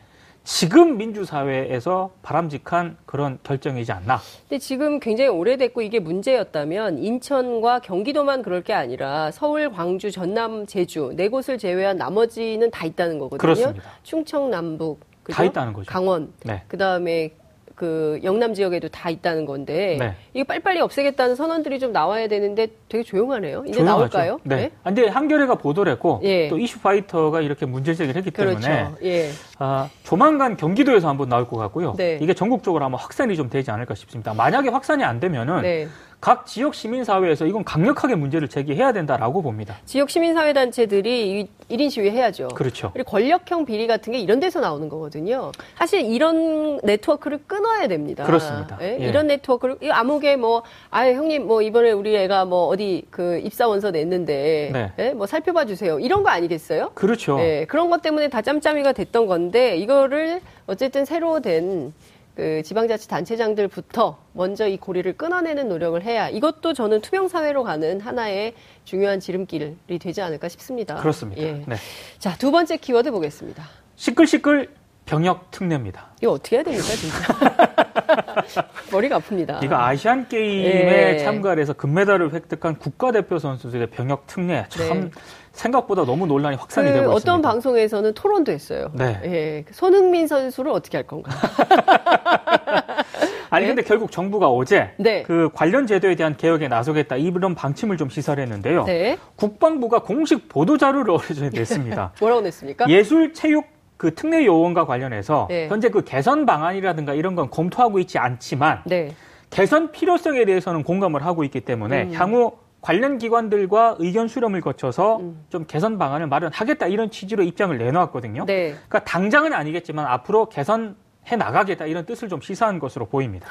지금 0.44 0.98
민주사회에서 0.98 2.12
바람직한 2.24 2.98
그런 3.06 3.38
결정이지 3.44 3.92
않나. 3.92 4.20
근데 4.50 4.58
지금 4.58 5.00
굉장히 5.00 5.30
오래됐고 5.30 5.82
이게 5.84 6.00
문제였다면 6.00 6.98
인천과 6.98 7.80
경기도만 7.80 8.42
그럴 8.42 8.64
게 8.64 8.74
아니라 8.74 9.30
서울, 9.32 9.72
광주, 9.72 10.12
전남, 10.12 10.66
제주 10.66 11.14
네 11.16 11.30
곳을 11.30 11.60
제외한 11.60 11.98
나머지는 11.98 12.72
다 12.72 12.86
있다는 12.86 13.20
거거든요. 13.20 13.38
그렇습니다. 13.38 13.84
충청 14.02 14.50
남북 14.50 15.02
그죠? 15.24 15.36
다 15.38 15.44
있다는 15.44 15.74
거죠. 15.74 15.92
강원. 15.92 16.34
네. 16.44 16.64
그 16.68 16.78
다음에 16.78 17.32
그 17.76 18.20
영남 18.24 18.54
지역에도 18.54 18.88
다 18.88 19.10
있다는 19.10 19.46
건데 19.46 19.98
네. 20.00 20.14
이게 20.34 20.44
빨리빨리 20.46 20.80
없애겠다는 20.80 21.36
선언들이 21.36 21.80
좀 21.80 21.92
나와야 21.92 22.28
되는데 22.28 22.68
되게 22.88 23.04
조용하네요. 23.04 23.64
이제 23.68 23.80
조용하죠. 23.80 23.98
나올까요? 23.98 24.40
네. 24.44 24.56
네. 24.56 24.72
아, 24.84 24.94
근데 24.94 25.08
한겨레가 25.08 25.56
보도를 25.56 25.92
했고 25.92 26.22
예. 26.24 26.48
또 26.48 26.58
이슈파이터가 26.58 27.42
이렇게 27.42 27.66
문제 27.66 27.94
제기를 27.94 28.18
했기 28.18 28.32
그렇죠. 28.32 28.60
때문에 28.62 28.90
예. 29.04 29.30
아, 29.60 29.90
조만간 30.04 30.56
경기도에서 30.56 31.10
한번 31.10 31.28
나올 31.28 31.48
것 31.48 31.58
같고요. 31.58 31.96
네. 31.98 32.18
이게 32.22 32.34
전국적으로 32.34 32.86
아마 32.86 32.98
확산이 32.98 33.36
좀 33.36 33.50
되지 33.50 33.72
않을까 33.72 33.94
싶습니다. 33.94 34.34
만약에 34.34 34.70
확산이 34.70 35.04
안 35.04 35.20
되면은 35.20 35.62
네. 35.62 35.88
각 36.26 36.48
지역 36.48 36.74
시민사회에서 36.74 37.46
이건 37.46 37.64
강력하게 37.64 38.16
문제를 38.16 38.48
제기해야 38.48 38.94
된다라고 38.94 39.44
봅니다. 39.44 39.78
지역 39.86 40.10
시민사회단체들이 40.10 41.48
1인 41.70 41.92
시위 41.92 42.10
해야죠. 42.10 42.48
그렇죠. 42.48 42.90
그리고 42.94 43.12
권력형 43.12 43.66
비리 43.66 43.86
같은 43.86 44.12
게 44.12 44.18
이런 44.18 44.40
데서 44.40 44.60
나오는 44.60 44.90
거거든요. 44.90 45.52
사실 45.78 46.02
이런 46.02 46.80
네트워크를 46.82 47.42
끊어야 47.46 47.88
됩니다. 47.88 48.24
그렇습니다. 48.24 48.76
예? 48.82 48.98
예. 49.00 49.06
이런 49.06 49.28
네트워크를, 49.28 49.78
아무개 49.92 50.36
뭐, 50.36 50.64
아 50.90 51.06
형님 51.06 51.46
뭐 51.46 51.62
이번에 51.62 51.92
우리 51.92 52.16
애가 52.16 52.46
뭐 52.46 52.70
어디 52.70 53.06
그 53.12 53.40
입사 53.44 53.68
원서 53.68 53.92
냈는데, 53.92 54.72
네. 54.74 54.94
예? 54.98 55.12
뭐 55.12 55.28
살펴봐 55.28 55.66
주세요. 55.66 56.00
이런 56.00 56.24
거 56.24 56.30
아니겠어요? 56.30 56.90
그렇죠. 56.96 57.40
예. 57.40 57.66
그런 57.70 57.92
것 57.92 58.02
때문에 58.02 58.30
다 58.30 58.42
짬짬이가 58.42 58.94
됐던 58.94 59.28
건데, 59.28 59.78
이거를 59.78 60.42
어쨌든 60.66 61.06
새로 61.06 61.40
된 61.40 61.94
그 62.36 62.62
지방자치단체장들부터 62.64 64.18
먼저 64.34 64.68
이 64.68 64.78
고리를 64.78 65.12
끊어내는 65.18 65.70
노력을 65.70 66.02
해야 66.04 66.30
이것도 66.30 66.74
저는 66.74 67.02
투명 67.02 67.30
사회로 67.30 67.64
가는 67.64 68.02
하나의 68.02 68.54
중요한 68.84 69.22
지름길이 69.22 69.78
되지 70.00 70.22
않을까 70.22 70.50
싶습니다. 70.50 70.96
그렇습니다. 70.96 71.42
예. 71.42 71.64
네. 71.66 71.76
자, 72.20 72.36
두 72.38 72.52
번째 72.52 72.76
키워드 72.78 73.12
보겠습니다. 73.12 73.64
시끌시끌 73.96 74.70
병역 75.06 75.50
특례입니다. 75.52 76.10
이거 76.22 76.34
어떻게 76.34 76.58
해야 76.58 76.64
됩니까, 76.64 76.88
진짜? 76.88 78.25
머리가 78.92 79.20
아픕니다. 79.20 79.64
이거 79.64 79.76
아시안 79.76 80.28
게임에 80.28 81.14
예. 81.14 81.18
참가를 81.20 81.62
해서 81.62 81.74
금메달을 81.74 82.34
획득한 82.34 82.78
국가대표 82.78 83.40
선수들의 83.40 83.88
병역 83.88 84.28
특례 84.28 84.66
참 84.70 85.02
네. 85.02 85.10
생각보다 85.52 86.06
너무 86.06 86.28
논란이 86.28 86.58
확산이 86.58 86.88
그 86.90 86.94
되고 86.94 87.06
있습니다. 87.14 87.16
어떤 87.16 87.42
방송에서는 87.42 88.14
토론도 88.14 88.52
했어요. 88.52 88.92
네. 88.94 89.20
예. 89.24 89.66
손흥민 89.72 90.28
선수를 90.28 90.72
어떻게 90.72 90.98
할 90.98 91.08
건가? 91.08 91.32
아니 93.50 93.66
네? 93.66 93.68
근데 93.70 93.84
결국 93.84 94.12
정부가 94.12 94.50
어제 94.50 94.92
네. 94.98 95.24
그 95.24 95.50
관련 95.54 95.88
제도에 95.88 96.16
대한 96.16 96.36
개혁에 96.36 96.68
나서겠다 96.68 97.16
이런 97.16 97.56
방침을 97.56 97.96
좀 97.96 98.10
시사했는데요. 98.10 98.84
네. 98.84 99.18
국방부가 99.36 100.00
공식 100.00 100.50
보도 100.50 100.78
자료를 100.78 101.14
어제 101.14 101.50
냈습니다. 101.50 102.14
뭐라고 102.20 102.42
냈습니까? 102.42 102.90
예술 102.90 103.34
체육 103.34 103.75
그 103.98 104.14
특례 104.14 104.46
요원과 104.46 104.86
관련해서 104.86 105.48
네. 105.50 105.68
현재 105.68 105.90
그 105.90 106.04
개선 106.04 106.46
방안이라든가 106.46 107.14
이런 107.14 107.36
건 107.36 107.50
검토하고 107.50 108.00
있지 108.00 108.18
않지만 108.18 108.82
네. 108.86 109.14
개선 109.50 109.92
필요성에 109.92 110.46
대해서는 110.46 110.84
공감을 110.84 111.26
하고 111.26 111.44
있기 111.44 111.62
때문에 111.62 112.04
음. 112.04 112.14
향후 112.14 112.54
관련 112.82 113.18
기관들과 113.18 113.96
의견 114.00 114.28
수렴을 114.28 114.62
거쳐서 114.62 115.18
음. 115.18 115.44
좀 115.50 115.66
개선 115.66 115.98
방안을 115.98 116.28
마련하겠다 116.28 116.88
이런 116.88 117.10
취지로 117.10 117.42
입장을 117.44 117.76
내놓았거든요. 117.78 118.46
네. 118.46 118.72
그러니까 118.72 119.04
당장은 119.06 119.54
아니겠지만 119.54 120.06
앞으로 120.06 120.50
개선해 120.50 121.36
나가겠다 121.38 121.86
이런 121.86 122.06
뜻을 122.06 122.30
좀 122.30 122.42
시사한 122.42 122.80
것으로 122.80 123.06
보입니다. 123.06 123.48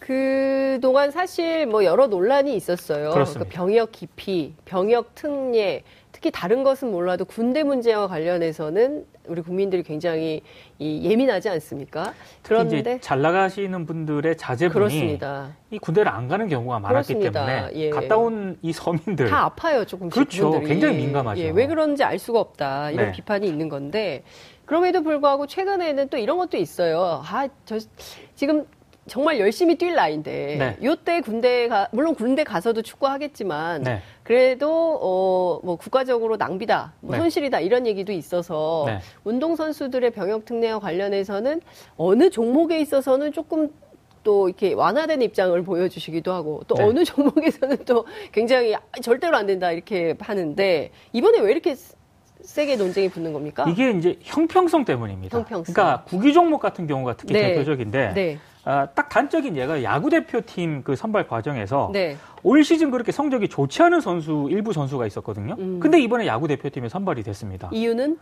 그 0.00 0.80
동안 0.82 1.12
사실 1.12 1.66
뭐 1.66 1.84
여러 1.84 2.08
논란이 2.08 2.56
있었어요. 2.56 3.10
그렇습니다. 3.10 3.48
그 3.48 3.54
병역 3.54 3.92
기피, 3.92 4.52
병역 4.64 5.14
특례, 5.14 5.84
특히 6.22 6.30
다른 6.30 6.62
것은 6.62 6.92
몰라도 6.92 7.24
군대 7.24 7.64
문제와 7.64 8.06
관련해서는 8.06 9.04
우리 9.26 9.42
국민들이 9.42 9.82
굉장히 9.82 10.40
이 10.78 11.02
예민하지 11.10 11.48
않습니까? 11.48 12.14
그런데 12.44 13.00
잘 13.00 13.20
나가시는 13.20 13.86
분들의 13.86 14.36
자제분이 14.36 14.72
그렇습니다. 14.72 15.56
이 15.72 15.80
군대를 15.80 16.12
안 16.12 16.28
가는 16.28 16.46
경우가 16.48 16.78
많았기 16.78 17.14
그렇습니다. 17.14 17.44
때문에 17.46 17.70
예. 17.74 17.90
갔다 17.90 18.16
온 18.16 18.56
이 18.62 18.72
서민들 18.72 19.26
다 19.28 19.46
아파요 19.46 19.84
조금씩 19.84 20.14
그렇죠. 20.14 20.50
분들이. 20.52 20.68
굉장히 20.68 20.96
민감하죠. 20.98 21.40
예, 21.40 21.50
왜 21.50 21.66
그런지 21.66 22.04
알 22.04 22.20
수가 22.20 22.38
없다 22.38 22.92
이런 22.92 23.06
네. 23.06 23.12
비판이 23.12 23.48
있는 23.48 23.68
건데 23.68 24.22
그럼에도 24.64 25.02
불구하고 25.02 25.48
최근에는 25.48 26.08
또 26.08 26.18
이런 26.18 26.38
것도 26.38 26.56
있어요. 26.56 27.20
아, 27.24 27.48
저 27.64 27.78
지금 28.36 28.64
정말 29.08 29.40
열심히 29.40 29.76
뛸 29.76 29.94
나이인데 29.94 30.56
네. 30.58 30.76
요때 30.86 31.22
군대 31.22 31.66
가 31.66 31.88
물론 31.90 32.14
군대 32.14 32.44
가서도 32.44 32.82
축구하겠지만 32.82 33.82
네. 33.82 34.00
그래도 34.22 34.70
어뭐 34.70 35.76
국가적으로 35.76 36.36
낭비다 36.36 36.94
뭐 37.00 37.12
네. 37.12 37.18
손실이다 37.18 37.60
이런 37.60 37.86
얘기도 37.86 38.12
있어서 38.12 38.84
네. 38.86 39.00
운동 39.24 39.56
선수들의 39.56 40.12
병역 40.12 40.44
특례와 40.44 40.78
관련해서는 40.78 41.60
어느 41.96 42.30
종목에 42.30 42.78
있어서는 42.80 43.32
조금 43.32 43.70
또 44.22 44.48
이렇게 44.48 44.72
완화된 44.72 45.20
입장을 45.20 45.60
보여주시기도 45.64 46.32
하고 46.32 46.62
또 46.68 46.76
네. 46.76 46.84
어느 46.84 47.02
종목에서는 47.04 47.78
또 47.84 48.06
굉장히 48.30 48.76
절대로 49.02 49.36
안 49.36 49.46
된다 49.46 49.72
이렇게 49.72 50.14
하는데 50.20 50.90
이번에 51.12 51.40
왜 51.40 51.50
이렇게 51.50 51.74
세게 52.40 52.76
논쟁이 52.76 53.08
붙는 53.08 53.32
겁니까? 53.32 53.64
이게 53.68 53.90
이제 53.90 54.16
형평성 54.22 54.84
때문입니다. 54.84 55.38
형평성. 55.38 55.74
그러니까 55.74 56.04
구기 56.04 56.32
종목 56.32 56.60
같은 56.60 56.86
경우가 56.86 57.16
특히 57.16 57.34
네. 57.34 57.48
대표적인데 57.48 58.12
네. 58.14 58.38
아, 58.64 58.86
딱 58.94 59.08
단적인 59.08 59.56
예가 59.56 59.82
야구 59.82 60.08
대표팀 60.10 60.82
그 60.84 60.94
선발 60.94 61.26
과정에서 61.26 61.90
네. 61.92 62.16
올 62.44 62.62
시즌 62.62 62.90
그렇게 62.90 63.10
성적이 63.10 63.48
좋지 63.48 63.82
않은 63.82 64.00
선수 64.00 64.46
일부 64.50 64.72
선수가 64.72 65.06
있었거든요. 65.06 65.56
음. 65.58 65.80
근데 65.80 66.00
이번에 66.00 66.26
야구 66.26 66.46
대표팀에 66.46 66.88
선발이 66.88 67.24
됐습니다. 67.24 67.68
이유는 67.72 68.18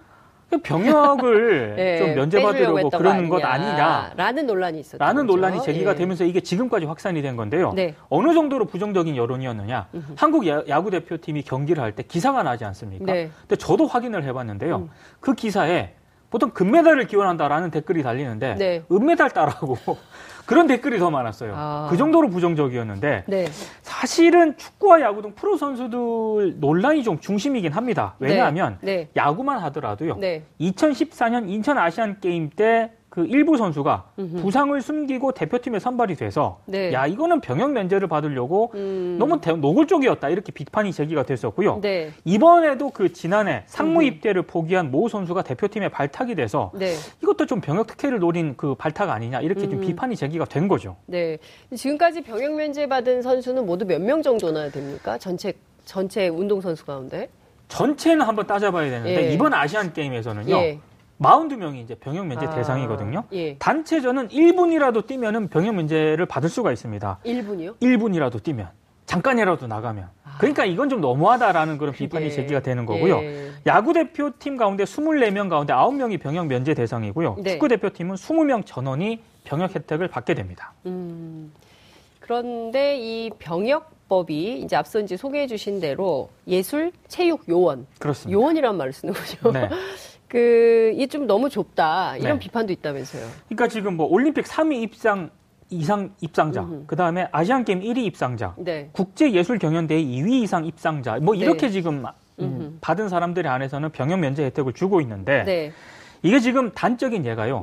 그 0.49 0.59
병역을 0.59 1.75
네, 1.77 1.99
좀 1.99 2.15
면제받으려고 2.15 2.91
그러는 2.91 3.29
것 3.29 3.45
아니냐. 3.45 4.15
라는 4.17 4.47
논란이 4.47 4.81
있었죠. 4.81 4.99
라는 4.99 5.27
논란이 5.27 5.63
제기가 5.63 5.93
예. 5.93 5.95
되면서 5.95 6.25
이게 6.25 6.41
지금까지 6.41 6.87
확산이 6.87 7.23
된 7.23 7.37
건데요. 7.37 7.73
네. 7.75 7.95
어느 8.09 8.33
정도로 8.35 8.65
부정적인 8.65 9.17
여론이었느냐. 9.17 9.89
음흠. 9.95 10.13
한국 10.17 10.47
야구 10.47 10.91
대표팀이 10.91 11.43
경기를 11.43 11.83
할 11.83 11.93
때 11.93 12.03
기사가 12.03 12.43
나지 12.43 12.65
않습니까? 12.65 13.13
네. 13.13 13.31
근데 13.43 13.57
저도 13.57 13.87
확인을 13.87 14.25
해봤는데요. 14.25 14.77
음. 14.77 14.91
그 15.21 15.35
기사에 15.35 15.95
보통 16.31 16.51
금메달을 16.51 17.07
기원한다라는 17.07 17.71
댓글이 17.71 18.03
달리는데 18.03 18.55
네. 18.55 18.83
은메달 18.91 19.31
따라고 19.31 19.77
그런 20.47 20.67
댓글이 20.67 20.99
더 20.99 21.11
많았어요. 21.11 21.55
아. 21.57 21.89
그 21.91 21.97
정도로 21.97 22.29
부정적이었는데 22.31 23.25
네. 23.27 23.47
사실은 23.83 24.57
축구와 24.57 25.01
야구 25.01 25.23
등 25.23 25.33
프로 25.35 25.57
선수들 25.57 26.59
논란이 26.59 27.03
좀 27.03 27.21
중심이긴 27.21 27.73
합니다. 27.73 28.15
왜냐하면 28.19 28.79
네. 28.81 28.97
네. 28.97 29.09
야구만 29.17 29.59
하더라도요. 29.59 30.17
2014년 30.61 31.49
인천 31.49 31.79
아시안 31.79 32.21
게임 32.21 32.51
때 32.51 32.93
그 33.11 33.27
일부 33.27 33.57
선수가 33.57 34.13
음흠. 34.21 34.37
부상을 34.43 34.81
숨기고 34.81 35.33
대표팀에 35.33 35.81
선발이 35.81 36.15
돼서 36.15 36.61
네. 36.67 36.93
야 36.93 37.07
이거는 37.09 37.41
병역 37.41 37.73
면제를 37.73 38.07
받으려고 38.07 38.71
음. 38.75 39.17
너무 39.19 39.41
대, 39.41 39.53
노골적이었다 39.53 40.29
이렇게 40.29 40.53
비판이 40.53 40.93
제기가 40.93 41.25
됐었고요. 41.25 41.81
네. 41.81 42.13
이번에도 42.25 42.91
그 42.91 43.13
지난해 43.13 43.65
상무 43.67 44.05
입대를 44.05 44.43
포기한 44.43 44.93
모 44.93 45.09
선수가 45.09 45.43
대표팀에 45.43 45.89
발탁이 45.89 46.37
돼서 46.37 46.71
네. 46.75 46.95
이것도 47.21 47.47
좀 47.47 47.61
병역 47.61 47.89
특혜를 47.89 48.21
노린 48.21 48.55
그 48.57 48.77
발탁 48.77 49.11
아니냐 49.11 49.41
이렇게 49.41 49.63
음. 49.65 49.71
좀 49.73 49.81
비판이 49.81 50.15
제기가 50.15 50.45
된 50.45 50.69
거죠. 50.69 50.97
네. 51.07 51.37
지금까지 51.75 52.21
병역 52.23 52.53
면제 52.55 52.87
받은 52.89 53.23
선수는 53.23 53.67
모두 53.67 53.85
몇 53.85 54.01
명 54.01 54.23
정도나 54.23 54.71
됩니까? 54.71 55.19
전체 55.19 55.53
전체 55.85 56.29
운동 56.29 56.61
선수 56.61 56.87
가운데? 56.87 57.29
전체는 57.69 58.25
한번 58.25 58.47
따져봐야 58.47 58.89
되는데 58.89 59.31
예. 59.31 59.33
이번 59.35 59.53
아시안 59.53 59.93
게임에서는요. 59.93 60.55
예. 60.55 60.79
42명이 61.21 61.83
이제 61.83 61.95
병역 61.95 62.27
면제 62.27 62.47
아, 62.47 62.51
대상이거든요. 62.51 63.25
예. 63.33 63.57
단체전은 63.59 64.29
1분이라도 64.29 65.07
뛰면은 65.07 65.49
병역 65.49 65.75
면제를 65.75 66.27
받을 66.27 66.49
수가 66.49 66.73
있습니다. 66.73 67.19
1분이요? 67.25 67.79
1분이라도 67.81 68.43
뛰면. 68.43 68.69
잠깐이라도 69.07 69.67
나가면. 69.67 70.09
아. 70.25 70.37
그러니까 70.39 70.65
이건 70.65 70.89
좀 70.89 71.01
너무하다라는 71.01 71.79
그런 71.79 71.93
비판이 71.93 72.33
제기가 72.33 72.61
되는 72.61 72.87
거고요. 72.87 73.19
예. 73.23 73.51
야구 73.67 73.93
대표팀 73.93 74.57
가운데 74.57 74.85
24명 74.85 75.51
가운데 75.51 75.73
9명이 75.73 76.21
병역 76.21 76.47
면제 76.47 76.75
대상이고요. 76.75 77.37
네. 77.43 77.51
축구 77.53 77.69
대표팀은 77.69 78.15
20명 78.15 78.65
전원이 78.65 79.21
병역 79.45 79.75
혜택을 79.75 80.09
받게 80.09 80.35
됩니다. 80.35 80.73
음, 80.87 81.53
그런데 82.21 82.97
이 82.99 83.31
병역 83.39 83.91
법이 84.09 84.61
이제 84.61 84.77
앞서 84.77 85.01
이제 85.01 85.17
소개해 85.17 85.47
주신 85.47 85.81
대로 85.81 86.31
예술, 86.47 86.93
체육, 87.09 87.49
요원. 87.49 87.87
그렇습니다. 87.99 88.33
요원이란 88.33 88.77
말을 88.77 88.93
쓰는군요. 88.93 89.53
네. 89.53 89.69
그, 90.31 90.93
이게 90.95 91.09
좀 91.09 91.27
너무 91.27 91.51
좁다. 91.51 92.17
이런 92.17 92.35
네. 92.35 92.39
비판도 92.39 92.73
있다면서요. 92.73 93.27
그러니까 93.49 93.67
지금 93.67 93.97
뭐 93.97 94.07
올림픽 94.07 94.45
3위 94.45 94.81
입상 94.81 95.31
이상 95.73 96.13
입상자, 96.21 96.67
그 96.87 96.97
다음에 96.97 97.29
아시안 97.31 97.65
게임 97.65 97.81
1위 97.81 97.99
입상자, 97.99 98.55
네. 98.59 98.89
국제 98.93 99.31
예술 99.33 99.59
경연대회 99.59 100.03
2위 100.03 100.43
이상 100.43 100.65
입상자, 100.65 101.17
뭐 101.21 101.35
네. 101.35 101.41
이렇게 101.43 101.67
네. 101.67 101.73
지금 101.73 102.05
음, 102.41 102.79
받은 102.81 103.09
사람들에 103.09 103.49
한해서는 103.49 103.91
병역 103.91 104.19
면제 104.19 104.45
혜택을 104.45 104.73
주고 104.73 105.01
있는데 105.01 105.45
네. 105.45 105.73
이게 106.23 106.41
지금 106.41 106.73
단적인 106.73 107.25
예가요. 107.25 107.63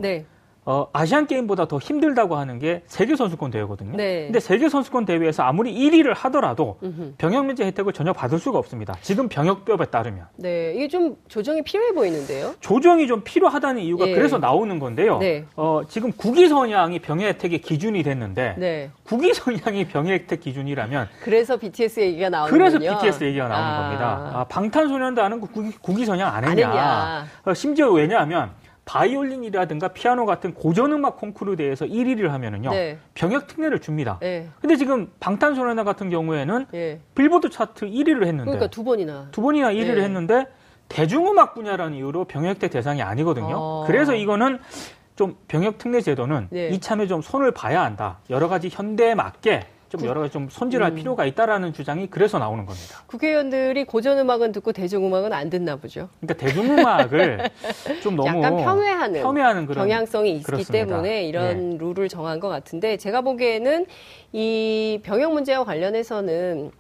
네. 0.68 0.74
어, 0.74 0.90
아시안 0.92 1.28
게임보다 1.28 1.66
더 1.68 1.78
힘들다고 1.80 2.36
하는 2.36 2.60
게 2.60 2.84
세계 2.88 3.16
선수권 3.16 3.52
대회거든요. 3.52 3.96
네. 3.96 4.26
근데 4.26 4.42
세계 4.42 4.68
선수권 4.68 5.06
대회에서 5.06 5.44
아무리 5.44 5.74
1위를 5.74 6.14
하더라도 6.14 6.78
병역 7.18 7.46
면제 7.46 7.66
혜택을 7.66 7.94
전혀 7.94 8.12
받을 8.12 8.38
수가 8.38 8.60
없습니다. 8.60 8.96
지금 9.02 9.30
병역법에 9.30 9.86
따르면. 9.86 10.26
네, 10.36 10.74
이게 10.76 10.90
좀 10.90 11.16
조정이 11.30 11.62
필요해 11.62 11.94
보이는데요. 11.94 12.54
조정이 12.60 13.08
좀 13.08 13.22
필요하다는 13.24 13.82
이유가 13.82 14.08
예. 14.10 14.14
그래서 14.14 14.38
나오는 14.38 14.78
건데요. 14.78 15.20
네. 15.20 15.46
어, 15.56 15.82
지금 15.88 16.12
국위 16.12 16.50
선양이 16.50 17.00
병역 17.00 17.28
혜택의 17.28 17.62
기준이 17.62 18.04
됐는데 18.04 18.56
네. 18.58 18.92
국위 19.06 19.34
선양이 19.34 19.88
병역 19.88 20.12
혜택 20.12 20.42
기준이라면 20.42 21.08
그래서 21.24 21.56
BTS 21.56 22.02
얘기가 22.02 22.30
나오는 22.30 22.52
그래서 22.52 22.78
BTS 22.78 23.24
얘기가 23.24 23.48
나오는 23.48 23.74
아. 23.74 23.82
겁니다. 23.82 24.32
아, 24.34 24.46
하는 25.24 25.40
국위, 25.40 25.72
국위 25.82 26.06
선양 26.06 26.28
안 26.34 26.44
했냐? 26.44 26.68
안 26.68 26.74
했냐. 26.74 27.26
어, 27.46 27.54
심지어 27.54 27.90
왜냐하면 27.92 28.52
바이올린이라든가 28.88 29.90
피아노 29.90 30.26
같은 30.26 30.54
고전음악 30.54 31.18
콩쿠르 31.18 31.58
대회에서 31.58 31.86
1위를 31.86 32.30
하면은요 32.30 32.72
네. 32.72 32.98
병역 33.14 33.46
특례를 33.46 33.80
줍니다. 33.80 34.18
네. 34.22 34.50
근데 34.62 34.78
지금 34.78 35.12
방탄소년단 35.20 35.86
같은 35.86 36.10
경우에는 36.10 36.68
네. 36.72 37.02
빌보드 37.14 37.50
차트 37.50 37.86
1위를 37.86 38.26
했는데 38.26 38.46
그러니까 38.46 38.68
두 38.68 38.84
번이나 38.84 39.28
두 39.32 39.42
번이나 39.42 39.72
1위를 39.74 39.96
네. 39.96 40.04
했는데 40.04 40.46
대중음악 40.88 41.54
분야라는 41.54 41.98
이유로 41.98 42.26
병역 42.26 42.56
혜택 42.56 42.72
대상이 42.72 43.02
아니거든요. 43.02 43.56
어. 43.56 43.84
그래서 43.86 44.16
이거는 44.16 44.60
좀 45.18 45.36
병역 45.50 45.78
특례 45.78 46.00
제도는 46.00 46.48
네. 46.50 46.70
이참에 46.70 47.08
좀 47.08 47.22
손을 47.22 47.52
봐야 47.52 47.84
한다. 47.84 48.20
여러 48.30 48.48
가지 48.48 48.70
현대에 48.72 49.16
맞게 49.16 49.66
좀 49.90 50.06
여러 50.06 50.22
가지 50.22 50.34
좀 50.34 50.50
손질할 50.50 50.92
음. 50.92 50.96
필요가 50.96 51.26
있다라는 51.26 51.72
주장이 51.72 52.08
그래서 52.08 52.40
나오는 52.40 52.66
겁니다. 52.66 53.04
국회의원들이 53.08 53.86
고전 53.86 54.20
음악은 54.20 54.52
듣고 54.52 54.74
대중 54.74 55.06
음악은 55.06 55.32
안 55.32 55.50
듣나 55.50 55.78
보죠. 55.78 56.10
그러니까 56.20 56.46
대중 56.46 56.78
음악을 56.78 57.50
좀 58.04 58.16
너무 58.16 58.44
약간 58.44 58.58
폄훼하는, 58.58 59.22
혐오하는 59.22 59.66
그런 59.66 59.88
경향성이 59.88 60.32
있기 60.34 60.44
그렇습니다. 60.44 60.86
때문에 60.86 61.24
이런 61.24 61.74
예. 61.74 61.78
룰을 61.78 62.10
정한 62.10 62.40
것 62.40 62.50
같은데 62.50 62.98
제가 62.98 63.22
보기에는 63.22 63.86
이 64.34 65.00
병역 65.04 65.32
문제와 65.32 65.64
관련해서는 65.64 66.72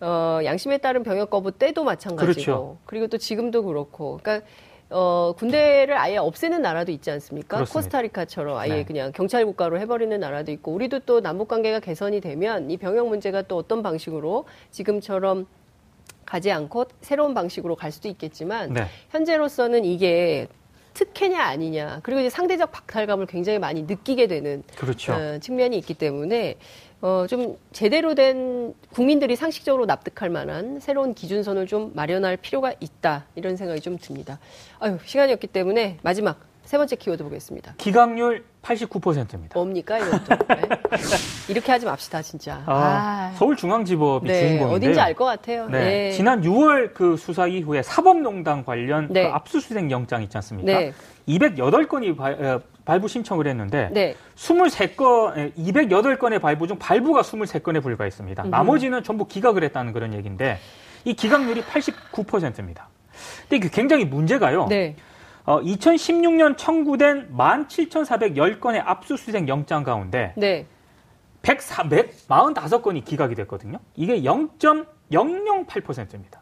어, 0.00 0.40
양심에 0.44 0.78
따른 0.78 1.02
병역 1.02 1.30
거부 1.30 1.52
때도 1.52 1.84
마찬가지고 1.84 2.32
그렇죠. 2.32 2.78
그리고 2.86 3.06
또 3.08 3.18
지금도 3.18 3.64
그렇고 3.64 4.18
그러니까 4.22 4.46
어, 4.90 5.34
군대를 5.36 5.96
아예 5.96 6.16
없애는 6.16 6.62
나라도 6.62 6.92
있지 6.92 7.10
않습니까? 7.10 7.56
그렇습니다. 7.56 7.80
코스타리카처럼 7.80 8.56
아예 8.58 8.74
네. 8.74 8.84
그냥 8.84 9.12
경찰 9.12 9.44
국가로 9.46 9.78
해버리는 9.80 10.18
나라도 10.18 10.52
있고 10.52 10.72
우리도 10.72 11.00
또 11.00 11.20
남북 11.20 11.48
관계가 11.48 11.80
개선이 11.80 12.20
되면 12.20 12.70
이 12.70 12.76
병역 12.76 13.08
문제가 13.08 13.42
또 13.42 13.56
어떤 13.56 13.82
방식으로 13.82 14.44
지금처럼 14.70 15.46
가지 16.26 16.50
않고 16.50 16.86
새로운 17.00 17.34
방식으로 17.34 17.76
갈 17.76 17.92
수도 17.92 18.08
있겠지만 18.08 18.72
네. 18.72 18.86
현재로서는 19.10 19.84
이게 19.84 20.48
특혜냐 20.94 21.42
아니냐 21.42 22.00
그리고 22.02 22.20
이제 22.20 22.30
상대적 22.30 22.70
박탈감을 22.70 23.26
굉장히 23.26 23.58
많이 23.58 23.82
느끼게 23.82 24.28
되는 24.28 24.62
그렇죠. 24.76 25.12
어, 25.12 25.38
측면이 25.40 25.76
있기 25.78 25.94
때문에 25.94 26.56
어, 27.00 27.26
좀 27.28 27.56
제대로 27.72 28.14
된 28.14 28.74
국민들이 28.92 29.36
상식적으로 29.36 29.84
납득할 29.86 30.30
만한 30.30 30.80
새로운 30.80 31.12
기준선을 31.14 31.66
좀 31.66 31.92
마련할 31.94 32.36
필요가 32.38 32.72
있다. 32.80 33.24
이런 33.34 33.56
생각이 33.56 33.80
좀 33.80 33.98
듭니다. 33.98 34.38
아유, 34.80 34.98
시간이 35.04 35.32
없기 35.34 35.48
때문에 35.48 35.98
마지막 36.02 36.40
세 36.64 36.78
번째 36.78 36.96
키워드 36.96 37.22
보겠습니다. 37.24 37.74
기각률 37.76 38.42
89%입니다. 38.62 39.50
뭡니까, 39.52 39.98
이것도? 39.98 40.24
네. 40.48 40.62
이렇게 41.50 41.70
하지 41.72 41.84
맙시다, 41.84 42.22
진짜. 42.22 42.62
아, 42.64 43.32
아. 43.32 43.32
서울중앙지법이 43.36 44.26
네, 44.26 44.40
주인공인데 44.40 44.74
어딘지 44.74 44.98
알 45.00 45.14
것 45.14 45.26
같아요. 45.26 45.68
네. 45.68 45.78
네. 45.78 46.10
지난 46.12 46.40
6월 46.40 46.94
그 46.94 47.18
수사 47.18 47.46
이후에 47.46 47.82
사법농단 47.82 48.64
관련 48.64 49.08
네. 49.10 49.24
그 49.24 49.34
압수수색 49.34 49.90
영장 49.90 50.22
있지 50.22 50.38
않습니까? 50.38 50.72
네. 50.72 50.94
208건이 51.28 52.16
발, 52.16 52.62
발부 52.84 53.08
신청을 53.08 53.46
했는데 53.46 53.88
네. 53.92 54.14
23건, 54.36 55.54
208건의 55.56 56.40
발부 56.40 56.66
중 56.66 56.78
발부가 56.78 57.22
23건에 57.22 57.82
불과했습니다. 57.82 58.44
음. 58.44 58.50
나머지는 58.50 59.02
전부 59.02 59.26
기각을 59.26 59.64
했다는 59.64 59.92
그런 59.92 60.14
얘기인데 60.14 60.58
이 61.04 61.14
기각률이 61.14 61.62
89%입니다. 61.62 62.88
근데 63.42 63.56
이게 63.56 63.68
굉장히 63.68 64.04
문제가요. 64.04 64.66
네. 64.68 64.96
어, 65.46 65.60
2016년 65.60 66.56
청구된 66.56 67.36
17,410건의 67.36 68.82
압수수색 68.84 69.48
영장 69.48 69.84
가운데 69.84 70.32
네. 70.36 70.66
104, 71.42 71.84
145건이 71.84 73.04
기각이 73.04 73.34
됐거든요. 73.34 73.78
이게 73.94 74.22
0.008%입니다. 74.22 76.40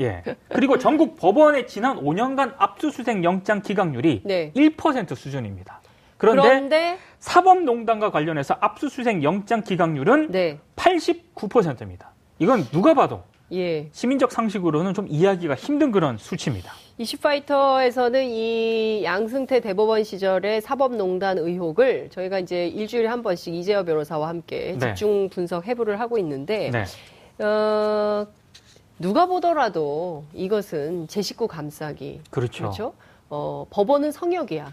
예. 0.00 0.22
그리고 0.48 0.78
전국 0.78 1.16
법원의 1.16 1.66
지난 1.66 1.98
5년간 1.98 2.54
압수수색 2.58 3.24
영장 3.24 3.62
기각률이 3.62 4.22
네. 4.24 4.52
1% 4.54 5.16
수준입니다. 5.16 5.80
그런데, 6.16 6.42
그런데, 6.42 6.98
사법농단과 7.18 8.10
관련해서 8.10 8.56
압수수색 8.60 9.22
영장 9.22 9.62
기각률은 9.62 10.30
네. 10.30 10.58
89%입니다. 10.76 12.10
이건 12.38 12.64
누가 12.70 12.94
봐도 12.94 13.22
예. 13.52 13.88
시민적 13.92 14.32
상식으로는 14.32 14.94
좀 14.94 15.06
이해하기가 15.08 15.54
힘든 15.54 15.92
그런 15.92 16.18
수치입니다. 16.18 16.72
이슈파이터에서는 16.98 18.24
이 18.24 19.02
양승태 19.04 19.60
대법원 19.60 20.04
시절의 20.04 20.60
사법농단 20.60 21.38
의혹을 21.38 22.10
저희가 22.10 22.38
이제 22.38 22.68
일주일에 22.68 23.08
한 23.08 23.22
번씩 23.22 23.54
이재호 23.54 23.84
변호사와 23.84 24.28
함께 24.28 24.76
네. 24.78 24.94
집중 24.94 25.28
분석 25.28 25.66
해부를 25.66 25.98
하고 25.98 26.18
있는데 26.18 26.70
네. 26.70 27.44
어, 27.44 28.26
누가 28.98 29.26
보더라도 29.26 30.24
이것은 30.34 31.08
제 31.08 31.20
식구 31.20 31.48
감싸기 31.48 32.20
그렇죠. 32.30 32.64
그렇죠? 32.64 32.94
어, 33.30 33.66
법원은 33.70 34.12
성역이야. 34.12 34.72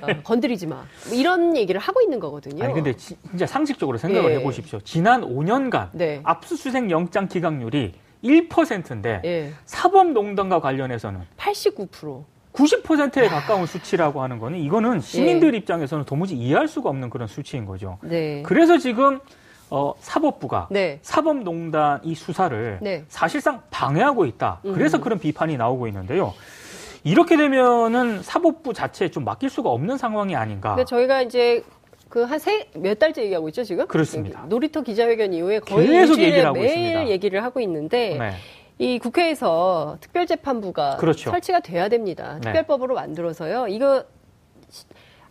어, 0.00 0.06
건드리지 0.22 0.66
마. 0.66 0.84
뭐 1.08 1.14
이런 1.14 1.56
얘기를 1.56 1.80
하고 1.80 2.00
있는 2.00 2.20
거거든요. 2.20 2.64
아니, 2.64 2.72
근데 2.72 2.94
지, 2.96 3.16
진짜 3.28 3.46
상식적으로 3.46 3.98
생각을 3.98 4.30
예. 4.30 4.36
해보십시오. 4.36 4.80
지난 4.80 5.22
5년간 5.22 5.90
네. 5.92 6.20
압수수색 6.22 6.90
영장 6.90 7.28
기각률이 7.28 7.94
1%인데 8.22 9.20
예. 9.24 9.52
사법농단과 9.66 10.60
관련해서는 10.60 11.20
89%. 11.36 12.24
90%에 12.54 13.26
가까운 13.26 13.66
수치라고 13.66 14.22
하는 14.22 14.38
거는 14.38 14.60
이거는 14.60 15.00
시민들 15.00 15.54
예. 15.54 15.58
입장에서는 15.58 16.04
도무지 16.04 16.36
이해할 16.36 16.68
수가 16.68 16.88
없는 16.88 17.10
그런 17.10 17.26
수치인 17.26 17.66
거죠. 17.66 17.98
네. 18.02 18.42
그래서 18.46 18.78
지금 18.78 19.18
어, 19.70 19.92
사법부가 19.98 20.68
네. 20.70 21.00
사법농단 21.02 22.00
이 22.04 22.14
수사를 22.14 22.78
네. 22.80 23.04
사실상 23.08 23.60
방해하고 23.70 24.24
있다. 24.24 24.60
그래서 24.62 24.98
음. 24.98 25.00
그런 25.00 25.18
비판이 25.18 25.56
나오고 25.56 25.88
있는데요. 25.88 26.32
이렇게 27.04 27.36
되면은 27.36 28.22
사법부 28.22 28.72
자체에 28.72 29.10
좀 29.10 29.24
맡길 29.24 29.50
수가 29.50 29.70
없는 29.70 29.98
상황이 29.98 30.34
아닌가. 30.34 30.70
근데 30.74 30.84
저희가 30.84 31.22
이제 31.22 31.62
그한세몇 32.08 32.98
달째 32.98 33.22
얘기하고 33.24 33.48
있죠 33.48 33.62
지금? 33.62 33.86
그렇습니다. 33.86 34.46
놀이터 34.48 34.82
기자회견 34.82 35.32
이후에 35.34 35.60
거의 35.60 35.88
계속 35.88 36.18
얘기를 36.18 36.46
하고 36.46 36.54
매일 36.54 36.70
있습니다. 36.70 37.08
얘기를 37.08 37.44
하고 37.44 37.60
있는데 37.60 38.16
네. 38.18 38.32
이 38.78 38.98
국회에서 38.98 39.98
특별재판부가 40.00 40.96
그렇죠. 40.96 41.30
설치가 41.30 41.60
돼야 41.60 41.88
됩니다. 41.88 42.34
네. 42.34 42.40
특별법으로 42.40 42.94
만들어서요. 42.94 43.68
이거 43.68 44.04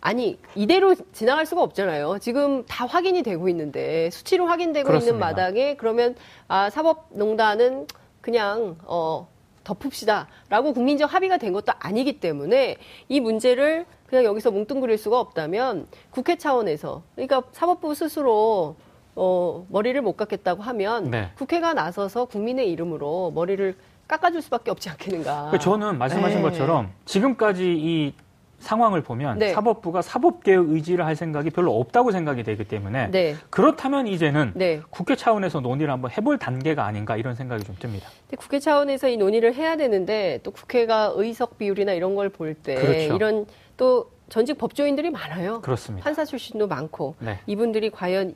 아니 0.00 0.38
이대로 0.54 0.94
지나갈 1.12 1.46
수가 1.46 1.62
없잖아요. 1.62 2.18
지금 2.20 2.64
다 2.66 2.86
확인이 2.86 3.22
되고 3.22 3.48
있는데 3.48 4.10
수치로 4.10 4.46
확인되고 4.46 4.86
그렇습니다. 4.86 5.14
있는 5.14 5.20
마당에 5.20 5.76
그러면 5.76 6.14
아 6.46 6.70
사법농단은 6.70 7.86
그냥 8.20 8.76
어 8.84 9.26
덮읍시다라고 9.64 10.72
국민적 10.74 11.12
합의가 11.12 11.38
된 11.38 11.52
것도 11.52 11.72
아니기 11.78 12.20
때문에 12.20 12.76
이 13.08 13.20
문제를 13.20 13.86
그냥 14.06 14.24
여기서 14.24 14.50
뭉뚱그릴 14.50 14.98
수가 14.98 15.18
없다면 15.18 15.88
국회 16.10 16.36
차원에서 16.36 17.02
그러니까 17.14 17.42
사법부 17.52 17.94
스스로 17.94 18.76
어, 19.16 19.66
머리를 19.70 20.00
못 20.02 20.16
깎겠다고 20.16 20.62
하면 20.62 21.10
네. 21.10 21.30
국회가 21.36 21.72
나서서 21.72 22.26
국민의 22.26 22.70
이름으로 22.70 23.32
머리를 23.34 23.76
깎아줄 24.06 24.42
수밖에 24.42 24.70
없지 24.70 24.90
않겠는가. 24.90 25.48
그 25.50 25.58
저는 25.58 25.98
말씀하신 25.98 26.38
네. 26.38 26.42
것처럼 26.42 26.92
지금까지 27.06 27.64
이 27.64 28.14
상황을 28.58 29.02
보면 29.02 29.38
네. 29.38 29.52
사법부가 29.52 30.02
사법개혁 30.02 30.70
의지를 30.70 31.04
할 31.04 31.16
생각이 31.16 31.50
별로 31.50 31.78
없다고 31.78 32.12
생각이 32.12 32.42
되기 32.42 32.64
때문에 32.64 33.10
네. 33.10 33.34
그렇다면 33.50 34.06
이제는 34.06 34.52
네. 34.54 34.80
국회 34.90 35.16
차원에서 35.16 35.60
논의를 35.60 35.92
한번 35.92 36.10
해볼 36.10 36.38
단계가 36.38 36.84
아닌가 36.86 37.16
이런 37.16 37.34
생각이 37.34 37.64
좀 37.64 37.76
듭니다. 37.78 38.08
국회 38.38 38.58
차원에서 38.58 39.08
이 39.08 39.16
논의를 39.16 39.54
해야 39.54 39.76
되는데 39.76 40.40
또 40.42 40.50
국회가 40.50 41.12
의석 41.14 41.58
비율이나 41.58 41.92
이런 41.92 42.14
걸 42.14 42.28
볼때 42.30 42.74
그렇죠. 42.76 43.14
이런 43.14 43.46
또 43.76 44.10
전직 44.28 44.56
법조인들이 44.56 45.10
많아요. 45.10 45.60
그렇습니다. 45.60 46.04
판사 46.04 46.24
출신도 46.24 46.66
많고 46.66 47.14
네. 47.18 47.38
이분들이 47.46 47.90
과연 47.90 48.34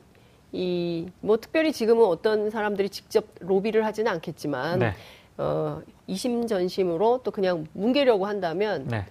이 0.51 1.07
뭐 1.21 1.37
특별히 1.37 1.71
지금은 1.71 2.05
어떤 2.05 2.49
사람들이 2.49 2.89
직접 2.89 3.25
로비를 3.39 3.85
하지는 3.85 4.11
않겠지만 4.11 4.79
네. 4.79 4.93
어, 5.37 5.81
이심 6.07 6.47
전심으로 6.47 7.21
또 7.23 7.31
그냥 7.31 7.67
뭉개려고 7.73 8.25
한다면 8.25 8.87
네. 8.89 9.05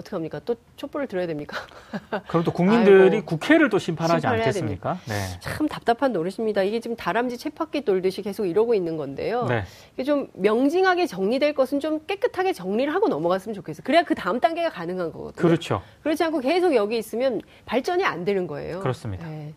어떻게 0.00 0.16
합니까? 0.16 0.40
또 0.44 0.56
촛불을 0.76 1.06
들어야 1.06 1.26
됩니까? 1.26 1.58
그럼 2.28 2.44
또 2.44 2.52
국민들이 2.52 3.16
아이고, 3.16 3.26
국회를 3.26 3.68
또 3.70 3.78
심판하지 3.78 4.26
않겠습니까? 4.26 4.98
네. 5.06 5.14
참 5.40 5.68
답답한 5.68 6.12
노릇입니다. 6.12 6.62
이게 6.62 6.80
지금 6.80 6.96
다람쥐 6.96 7.38
쳇바퀴 7.38 7.82
돌듯이 7.84 8.22
계속 8.22 8.46
이러고 8.46 8.74
있는 8.74 8.96
건데요. 8.96 9.46
네. 9.46 9.64
이게 9.94 10.04
좀 10.04 10.28
명징하게 10.34 11.06
정리될 11.06 11.54
것은 11.54 11.80
좀 11.80 12.04
깨끗하게 12.06 12.52
정리를 12.52 12.92
하고 12.92 13.08
넘어갔으면 13.08 13.54
좋겠어요. 13.54 13.82
그래야 13.84 14.02
그 14.02 14.14
다음 14.14 14.40
단계가 14.40 14.70
가능한 14.70 15.12
거거든요. 15.12 15.42
그렇죠. 15.42 15.82
그렇지 16.02 16.24
않고 16.24 16.40
계속 16.40 16.74
여기 16.74 16.98
있으면 16.98 17.40
발전이 17.66 18.04
안 18.04 18.24
되는 18.24 18.46
거예요. 18.46 18.80
그렇습니다. 18.80 19.28
네. 19.28 19.54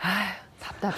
아, 0.00 0.34
답답해. 0.60 0.96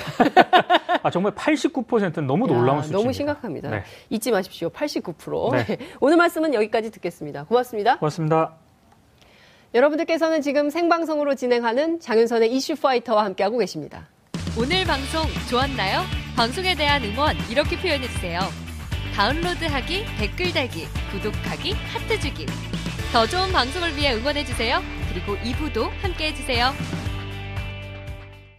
아, 1.03 1.11
정말 1.11 1.33
89%는 1.35 2.27
너무 2.27 2.47
놀라운 2.47 2.83
수치입니다. 2.83 2.99
너무 2.99 3.13
심각합니다. 3.13 3.71
네. 3.71 3.85
잊지 4.11 4.31
마십시오. 4.31 4.69
89%. 4.71 5.53
네. 5.53 5.65
네. 5.65 5.79
오늘 6.01 6.17
말씀은 6.17 6.55
여기까지 6.55 6.91
듣겠습니다. 6.91 7.45
고맙습니다. 7.45 7.99
고맙습니다. 7.99 8.55
여러분들께서는 9.75 10.43
지금 10.43 10.71
생방송으로 10.71 11.35
진행하는 11.35 12.01
장윤선의 12.01 12.53
이슈 12.53 12.77
파이터와 12.77 13.25
함께하고 13.25 13.59
계십니다. 13.59 14.09
오늘 14.59 14.85
방송 14.85 15.23
좋았나요? 15.51 16.01
방송에 16.35 16.75
대한 16.75 17.05
응원 17.05 17.37
이렇게 17.51 17.77
표현해주세요. 17.79 18.41
다운로드하기, 19.15 20.05
댓글 20.19 20.53
달기, 20.53 20.87
구독하기, 21.11 21.73
하트 21.73 22.21
주기. 22.21 22.47
더 23.13 23.27
좋은 23.27 23.53
방송을 23.53 23.97
위해 23.97 24.15
응원해주세요. 24.15 24.81
그리고 25.11 25.37
2부도 25.37 25.89
함께해주세요. 26.03 26.73